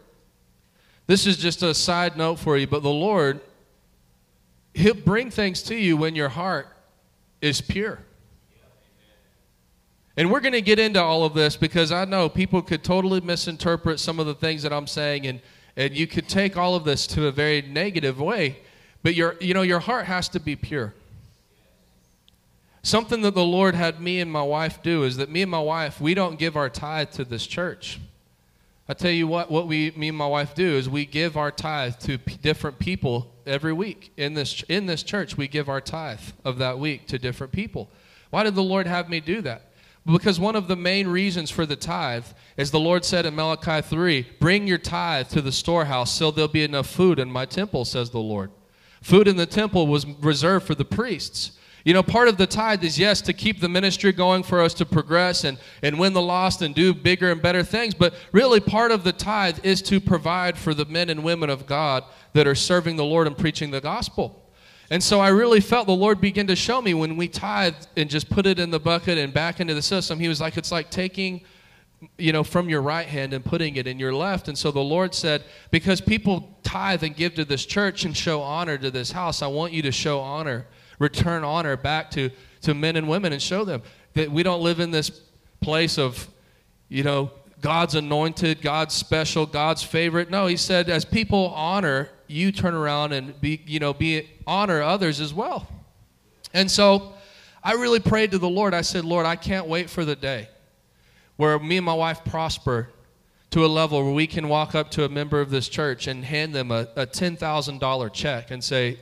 [1.07, 3.41] this is just a side note for you, but the Lord
[4.75, 6.67] he'll bring things to you when your heart
[7.41, 7.99] is pure.
[10.17, 13.21] And we're going to get into all of this because I know people could totally
[13.21, 15.41] misinterpret some of the things that I'm saying and
[15.77, 18.59] and you could take all of this to a very negative way,
[19.03, 20.93] but your you know your heart has to be pure.
[22.83, 25.59] Something that the Lord had me and my wife do is that me and my
[25.59, 27.99] wife, we don't give our tithe to this church.
[28.89, 31.51] I tell you what, what we, me and my wife do is we give our
[31.51, 35.37] tithe to p- different people every week in this in this church.
[35.37, 37.89] We give our tithe of that week to different people.
[38.31, 39.70] Why did the Lord have me do that?
[40.05, 42.25] Because one of the main reasons for the tithe
[42.57, 46.47] is the Lord said in Malachi 3 Bring your tithe to the storehouse so there'll
[46.47, 48.51] be enough food in my temple, says the Lord.
[49.01, 51.51] Food in the temple was reserved for the priests.
[51.83, 54.75] You know, part of the tithe is, yes, to keep the ministry going for us
[54.75, 57.95] to progress and, and win the lost and do bigger and better things.
[57.95, 61.65] But really, part of the tithe is to provide for the men and women of
[61.65, 64.40] God that are serving the Lord and preaching the gospel.
[64.91, 68.09] And so I really felt the Lord begin to show me when we tithe and
[68.09, 70.19] just put it in the bucket and back into the system.
[70.19, 71.45] He was like, it's like taking,
[72.17, 74.49] you know, from your right hand and putting it in your left.
[74.49, 78.41] And so the Lord said, because people tithe and give to this church and show
[78.41, 80.67] honor to this house, I want you to show honor,
[80.99, 82.29] return honor back to,
[82.63, 83.83] to men and women and show them
[84.13, 85.21] that we don't live in this
[85.61, 86.27] place of,
[86.89, 87.31] you know,
[87.61, 90.29] God's anointed, God's special, God's favorite.
[90.29, 94.81] No, he said, as people honor, you turn around and be, you know, be honor
[94.81, 95.65] others as well.
[96.53, 97.13] And so
[97.63, 98.73] I really prayed to the Lord.
[98.73, 100.49] I said, Lord, I can't wait for the day
[101.37, 102.89] where me and my wife prosper
[103.51, 106.25] to a level where we can walk up to a member of this church and
[106.25, 108.99] hand them a, a $10,000 check and say,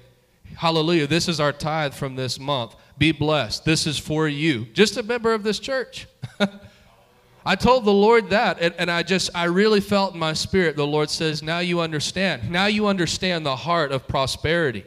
[0.55, 2.75] Hallelujah, this is our tithe from this month.
[2.97, 3.65] Be blessed.
[3.65, 4.65] This is for you.
[4.73, 6.07] Just a member of this church.
[7.45, 10.75] I told the Lord that, and, and, I just, I really felt in my spirit,
[10.75, 12.51] the Lord says, Now you understand.
[12.51, 14.85] Now you understand the heart of prosperity.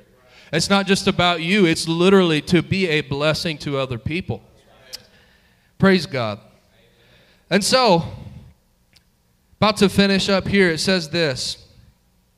[0.52, 4.42] It's not just about you, it's literally to be a blessing to other people.
[5.78, 6.40] Praise God.
[7.48, 8.04] And so,
[9.56, 11.66] about to finish up here, it says this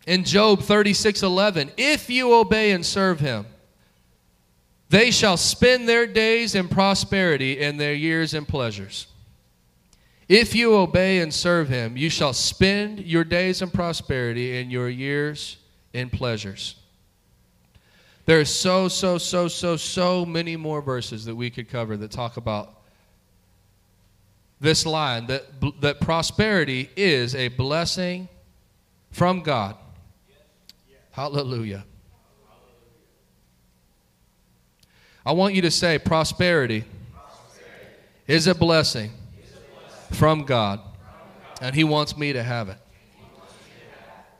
[0.07, 3.47] in Job 36 11, if you obey and serve him,
[4.91, 9.09] they shall spend their days in prosperity and their years in pleasures.
[10.29, 14.89] If you obey and serve him, you shall spend your days in prosperity and your
[14.89, 15.57] years
[15.93, 16.77] in pleasures.
[18.27, 22.11] There are so, so, so, so, so many more verses that we could cover that
[22.11, 22.81] talk about
[24.61, 25.45] this line that,
[25.83, 28.29] that prosperity is a blessing
[29.11, 29.77] from God.
[31.11, 31.85] Hallelujah.
[35.27, 37.87] I want you to say prosperity, prosperity.
[38.27, 39.11] is a blessing
[40.13, 40.81] from God,
[41.61, 42.79] and He wants me to have it.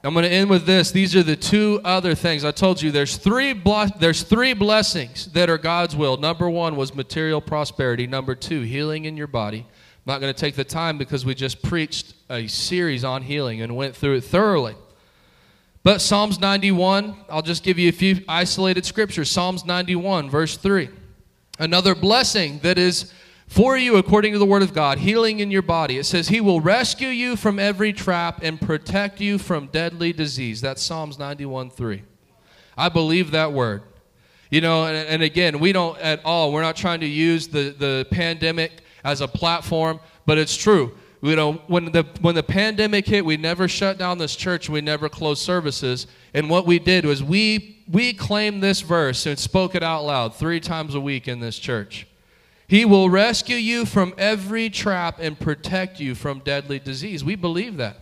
[0.05, 0.91] I'm going to end with this.
[0.91, 2.91] These are the two other things I told you.
[2.91, 3.55] There's three
[3.99, 6.19] there's three blessings that are God's will.
[6.19, 8.07] Number one was material prosperity.
[8.07, 9.61] Number two, healing in your body.
[9.61, 13.63] I'm not going to take the time because we just preached a series on healing
[13.63, 14.75] and went through it thoroughly.
[15.83, 19.31] But Psalms 91, I'll just give you a few isolated scriptures.
[19.31, 20.91] Psalms 91, verse 3.
[21.59, 23.11] Another blessing that is
[23.47, 25.99] for you according to the word of God, healing in your body.
[25.99, 30.61] It says, He will rescue you from every trap and protect you from deadly disease.
[30.61, 32.03] That's Psalms 91 3.
[32.77, 33.83] I believe that word.
[34.51, 37.75] You know, and, and again, we don't at all, we're not trying to use the,
[37.77, 40.97] the pandemic as a platform, but it's true.
[41.23, 44.69] You know, when the when the pandemic hit, we never shut down this church.
[44.69, 46.07] We never closed services.
[46.35, 50.35] And what we did was we we claimed this verse and spoke it out loud
[50.35, 52.07] three times a week in this church.
[52.67, 57.23] He will rescue you from every trap and protect you from deadly disease.
[57.23, 57.99] We believe that.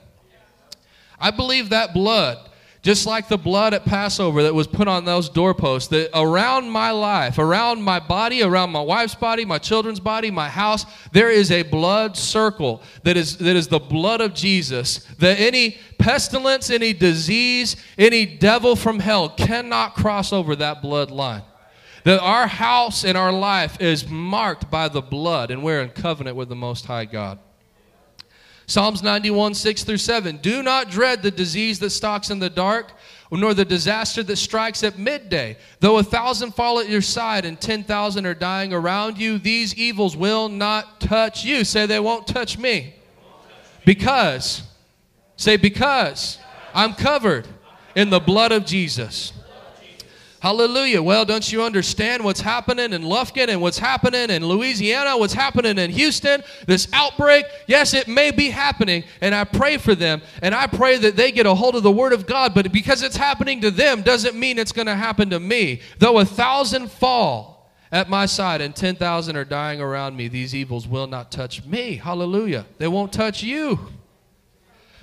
[1.19, 2.51] I believe that blood,
[2.83, 6.91] just like the blood at Passover that was put on those doorposts, that around my
[6.91, 11.53] life, around my body, around my wife's body, my children's body, my house, there is
[11.53, 15.05] a blood circle that is, that is the blood of Jesus.
[15.19, 21.45] That any pestilence, any disease, any devil from hell cannot cross over that bloodline.
[22.05, 26.37] That our house and our life is marked by the blood, and we're in covenant
[26.37, 27.39] with the Most High God.
[28.67, 30.39] Psalms 91, 6 through 7.
[30.39, 32.93] Do not dread the disease that stalks in the dark,
[33.31, 35.57] nor the disaster that strikes at midday.
[35.81, 40.17] Though a thousand fall at your side and 10,000 are dying around you, these evils
[40.17, 41.65] will not touch you.
[41.65, 42.95] Say, they won't touch me.
[43.85, 44.63] Because,
[45.37, 46.39] say, because
[46.73, 47.49] I'm covered
[47.95, 49.33] in the blood of Jesus.
[50.43, 51.01] Hallelujah.
[51.01, 55.79] Well, don't you understand what's happening in Lufkin and what's happening in Louisiana, what's happening
[55.79, 56.43] in Houston?
[56.67, 60.97] This outbreak, yes, it may be happening, and I pray for them, and I pray
[60.97, 63.71] that they get a hold of the Word of God, but because it's happening to
[63.71, 65.81] them doesn't mean it's going to happen to me.
[66.01, 70.89] Though a thousand fall at my side and 10,000 are dying around me, these evils
[70.89, 71.99] will not touch me.
[71.99, 72.67] Hallelujah.
[72.79, 73.79] They won't touch you.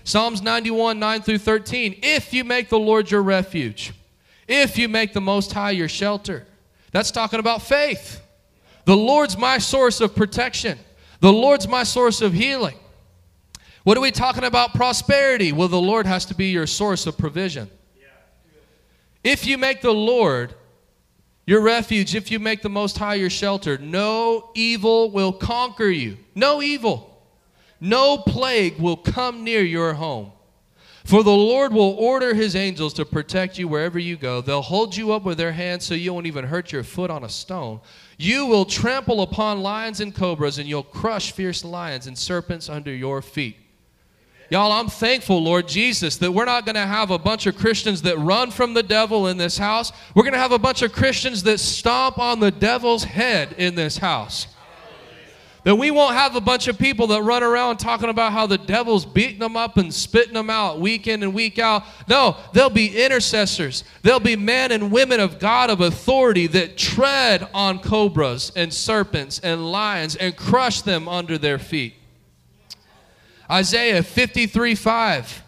[0.04, 2.00] Psalms 91, 9 through 13.
[2.04, 3.94] If you make the Lord your refuge,
[4.50, 6.46] if you make the Most High your shelter.
[6.92, 8.20] That's talking about faith.
[8.86, 10.78] The Lord's my source of protection,
[11.22, 12.78] the Lord's my source of healing.
[13.84, 15.52] What are we talking about prosperity?
[15.52, 17.70] Well, the Lord has to be your source of provision.
[19.24, 20.54] If you make the Lord
[21.46, 26.18] your refuge, if you make the Most High your shelter, no evil will conquer you.
[26.36, 27.24] No evil.
[27.80, 30.32] No plague will come near your home.
[31.10, 34.42] For the Lord will order his angels to protect you wherever you go.
[34.42, 37.24] They'll hold you up with their hands so you won't even hurt your foot on
[37.24, 37.80] a stone.
[38.20, 42.94] You will trample upon lions and cobras, and you'll crush fierce lions and serpents under
[42.94, 43.58] your feet.
[44.52, 48.04] Y'all, I'm thankful, Lord Jesus, that we're not going to have a bunch of Christians
[48.04, 49.92] that run from the devil in this house.
[50.14, 53.74] We're going to have a bunch of Christians that stomp on the devil's head in
[53.74, 54.46] this house.
[55.64, 58.58] That we won't have a bunch of people that run around talking about how the
[58.58, 61.84] devil's beating them up and spitting them out week in and week out.
[62.08, 63.84] No, they'll be intercessors.
[64.02, 69.40] They'll be men and women of God of authority that tread on cobras and serpents
[69.40, 71.96] and lions and crush them under their feet.
[73.52, 75.44] Isaiah 53 5.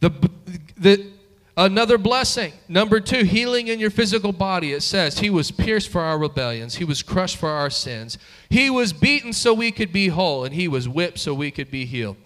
[0.00, 0.30] The,
[0.76, 1.13] the,
[1.56, 2.52] Another blessing.
[2.68, 4.72] Number two, healing in your physical body.
[4.72, 8.18] It says, He was pierced for our rebellions, He was crushed for our sins.
[8.50, 11.70] He was beaten so we could be whole, and He was whipped so we could
[11.70, 12.16] be healed.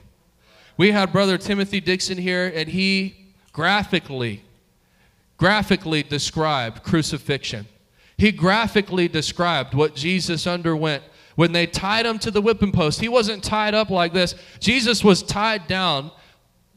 [0.78, 3.16] We had Brother Timothy Dixon here, and he
[3.52, 4.44] graphically,
[5.36, 7.66] graphically described crucifixion.
[8.16, 11.02] He graphically described what Jesus underwent
[11.34, 13.00] when they tied him to the whipping post.
[13.00, 16.12] He wasn't tied up like this, Jesus was tied down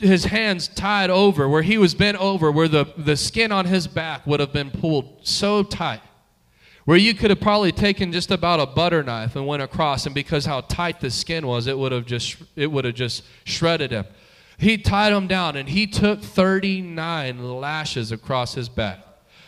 [0.01, 3.87] his hands tied over, where he was bent over, where the, the skin on his
[3.87, 6.01] back would have been pulled so tight,
[6.85, 10.15] where you could have probably taken just about a butter knife and went across, and
[10.15, 13.91] because how tight the skin was, it would have just it would have just shredded
[13.91, 14.05] him.
[14.57, 18.99] He tied him down, and he took 39 lashes across his back.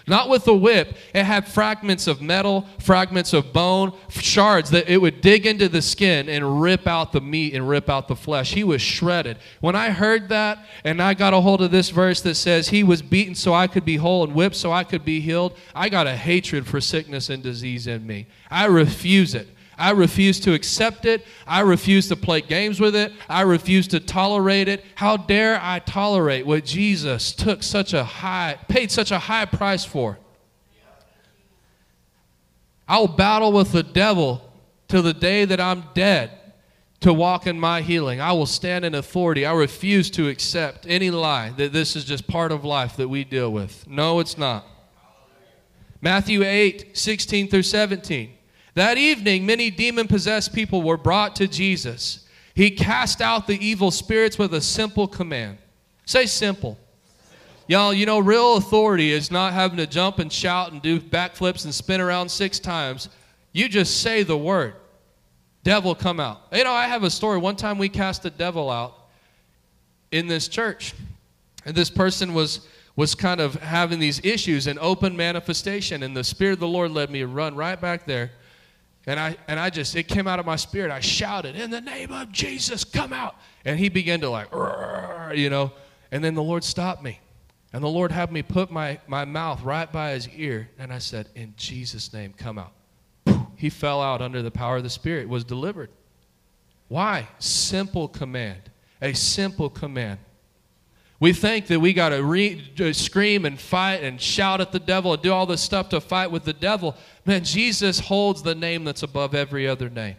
[0.05, 0.97] Not with a whip.
[1.13, 5.81] It had fragments of metal, fragments of bone, shards that it would dig into the
[5.81, 8.53] skin and rip out the meat and rip out the flesh.
[8.53, 9.37] He was shredded.
[9.61, 12.83] When I heard that and I got a hold of this verse that says, He
[12.83, 15.87] was beaten so I could be whole and whipped so I could be healed, I
[15.87, 18.27] got a hatred for sickness and disease in me.
[18.51, 19.47] I refuse it.
[19.83, 21.25] I refuse to accept it.
[21.45, 23.11] I refuse to play games with it.
[23.27, 24.85] I refuse to tolerate it.
[24.95, 29.83] How dare I tolerate what Jesus took such a high, paid such a high price
[29.83, 30.19] for?
[32.87, 34.53] I'll battle with the devil
[34.87, 36.31] till the day that I'm dead
[37.01, 38.21] to walk in my healing.
[38.21, 39.45] I will stand in authority.
[39.45, 43.25] I refuse to accept any lie that this is just part of life that we
[43.25, 43.85] deal with.
[43.85, 44.65] No, it's not.
[45.99, 48.35] Matthew 8, 16 through 17.
[48.75, 52.27] That evening, many demon possessed people were brought to Jesus.
[52.55, 55.57] He cast out the evil spirits with a simple command.
[56.05, 56.77] Say simple.
[57.67, 61.65] Y'all, you know, real authority is not having to jump and shout and do backflips
[61.65, 63.09] and spin around six times.
[63.53, 64.75] You just say the word.
[65.63, 66.41] Devil, come out.
[66.51, 67.37] You know, I have a story.
[67.37, 68.95] One time we cast a devil out
[70.11, 70.93] in this church.
[71.65, 76.03] And this person was was kind of having these issues in open manifestation.
[76.03, 78.31] And the Spirit of the Lord led me to run right back there
[79.05, 80.91] and I, and I just, it came out of my spirit.
[80.91, 83.35] I shouted, In the name of Jesus, come out.
[83.65, 84.47] And he began to like,
[85.35, 85.71] you know.
[86.11, 87.19] And then the Lord stopped me.
[87.73, 90.69] And the Lord had me put my, my mouth right by his ear.
[90.77, 92.73] And I said, In Jesus' name, come out.
[93.57, 95.89] He fell out under the power of the Spirit, was delivered.
[96.87, 97.27] Why?
[97.39, 98.61] Simple command.
[99.01, 100.19] A simple command.
[101.23, 104.79] We think that we got to re- uh, scream and fight and shout at the
[104.79, 106.97] devil and do all this stuff to fight with the devil.
[107.25, 110.17] Man, Jesus holds the name that's above every other name.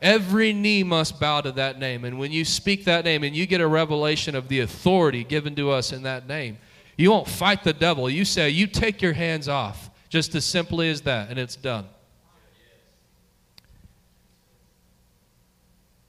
[0.00, 2.04] Every knee must bow to that name.
[2.04, 5.56] And when you speak that name and you get a revelation of the authority given
[5.56, 6.58] to us in that name,
[6.96, 8.08] you won't fight the devil.
[8.08, 11.88] You say, you take your hands off, just as simply as that, and it's done.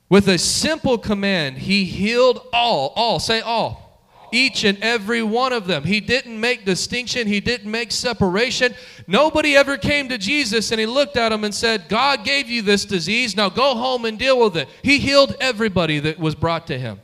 [0.08, 3.89] With a simple command, he healed all, all, say all.
[4.32, 5.84] Each and every one of them.
[5.84, 8.74] He didn't make distinction, he didn't make separation.
[9.08, 12.62] Nobody ever came to Jesus and he looked at him and said, God gave you
[12.62, 14.68] this disease, now go home and deal with it.
[14.84, 17.00] He healed everybody that was brought to him.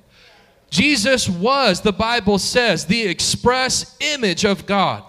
[0.70, 5.04] Jesus was, the Bible says, the express image of God.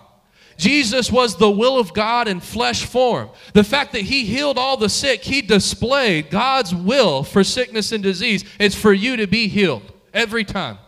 [0.57, 3.31] Jesus was the will of God in flesh form.
[3.53, 8.03] The fact that he healed all the sick, he displayed God's will for sickness and
[8.03, 8.45] disease.
[8.59, 10.79] It's for you to be healed every time,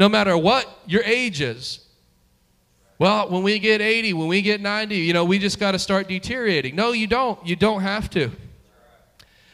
[0.00, 1.86] no matter what your age is.
[2.98, 5.78] Well, when we get 80, when we get 90, you know, we just got to
[5.78, 6.74] start deteriorating.
[6.74, 7.46] No, you don't.
[7.46, 8.30] You don't have to.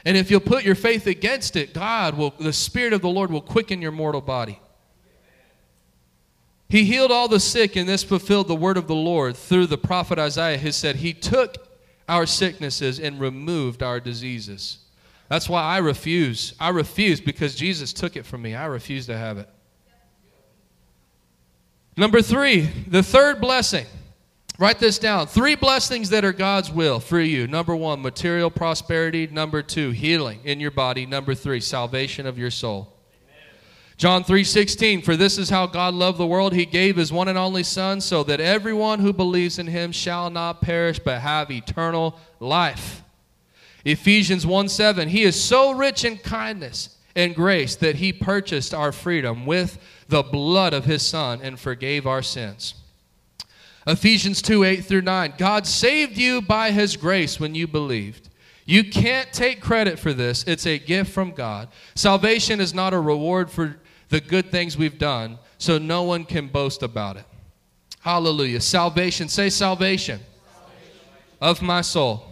[0.04, 3.32] And if you'll put your faith against it, God will, the Spirit of the Lord
[3.32, 4.60] will quicken your mortal body.
[6.68, 9.78] He healed all the sick, and this fulfilled the word of the Lord through the
[9.78, 11.56] prophet Isaiah, who said, He took
[12.08, 14.78] our sicknesses and removed our diseases.
[15.28, 16.54] That's why I refuse.
[16.60, 18.54] I refuse because Jesus took it from me.
[18.54, 19.48] I refuse to have it.
[21.96, 23.86] Number three, the third blessing.
[24.58, 25.26] Write this down.
[25.26, 27.46] Three blessings that are God's will for you.
[27.46, 29.26] Number one, material prosperity.
[29.26, 31.06] Number two, healing in your body.
[31.06, 32.92] Number three, salvation of your soul.
[33.98, 37.38] John 3:16 For this is how God loved the world he gave his one and
[37.38, 42.18] only son so that everyone who believes in him shall not perish but have eternal
[42.38, 43.02] life.
[43.86, 49.46] Ephesians 1:7 He is so rich in kindness and grace that he purchased our freedom
[49.46, 52.74] with the blood of his son and forgave our sins.
[53.86, 55.34] Ephesians 2 8 through 9.
[55.38, 58.28] God saved you by his grace when you believed.
[58.64, 61.68] You can't take credit for this, it's a gift from God.
[61.94, 63.76] Salvation is not a reward for
[64.08, 67.24] the good things we've done, so no one can boast about it.
[68.00, 68.60] Hallelujah.
[68.60, 69.28] Salvation.
[69.28, 70.20] Say salvation,
[70.52, 70.98] salvation.
[71.40, 72.28] Of, my soul.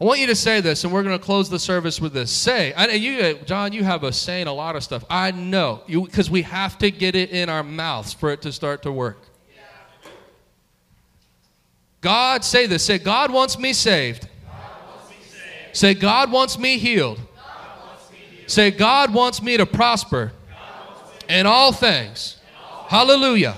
[0.00, 2.30] I want you to say this, and we're going to close the service with this.
[2.30, 5.04] Say, and you, John, you have us saying a lot of stuff.
[5.10, 8.82] I know, because we have to get it in our mouths for it to start
[8.82, 9.18] to work.
[12.00, 12.84] God, say this.
[12.84, 14.28] Say, God wants me saved.
[14.46, 15.76] Wants me saved.
[15.76, 17.18] Say, God wants me healed.
[18.46, 20.30] Say, God wants me to prosper
[21.28, 22.36] in all things.
[22.86, 23.56] Hallelujah.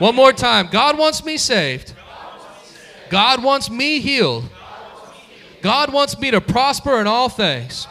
[0.00, 0.68] One more time.
[0.70, 1.94] God wants me saved.
[3.08, 4.44] God wants me healed.
[5.62, 7.86] God wants me to prosper in all things.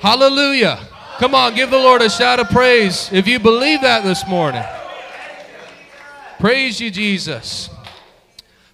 [0.00, 0.80] Hallelujah.
[1.18, 4.64] Come on, give the Lord a shout of praise if you believe that this morning.
[6.38, 7.70] Praise you, Jesus.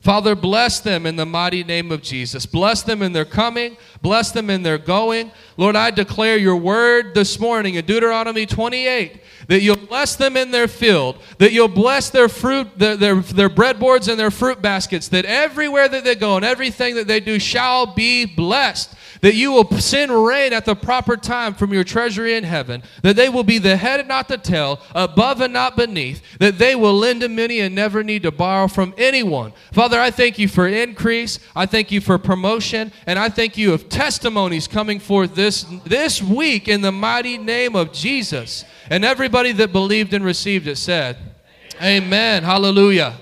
[0.01, 2.47] Father, bless them in the mighty name of Jesus.
[2.47, 3.77] Bless them in their coming.
[4.01, 5.31] Bless them in their going.
[5.61, 10.53] Lord, I declare your word this morning in Deuteronomy 28 that you'll bless them in
[10.53, 15.09] their field, that you'll bless their fruit, their, their, their breadboards and their fruit baskets,
[15.09, 19.53] that everywhere that they go and everything that they do shall be blessed that you
[19.53, 23.45] will send rain at the proper time from your treasury in heaven, that they will
[23.45, 27.21] be the head and not the tail, above and not beneath, that they will lend
[27.21, 29.53] to many and never need to borrow from anyone.
[29.73, 31.39] Father, I thank you for increase.
[31.55, 35.50] I thank you for promotion, and I thank you of testimonies coming forth this,
[35.85, 38.65] this week in the mighty name of Jesus.
[38.89, 41.17] And everybody that believed and received it said,
[41.77, 42.05] Amen.
[42.05, 42.43] Amen.
[42.43, 43.15] Hallelujah.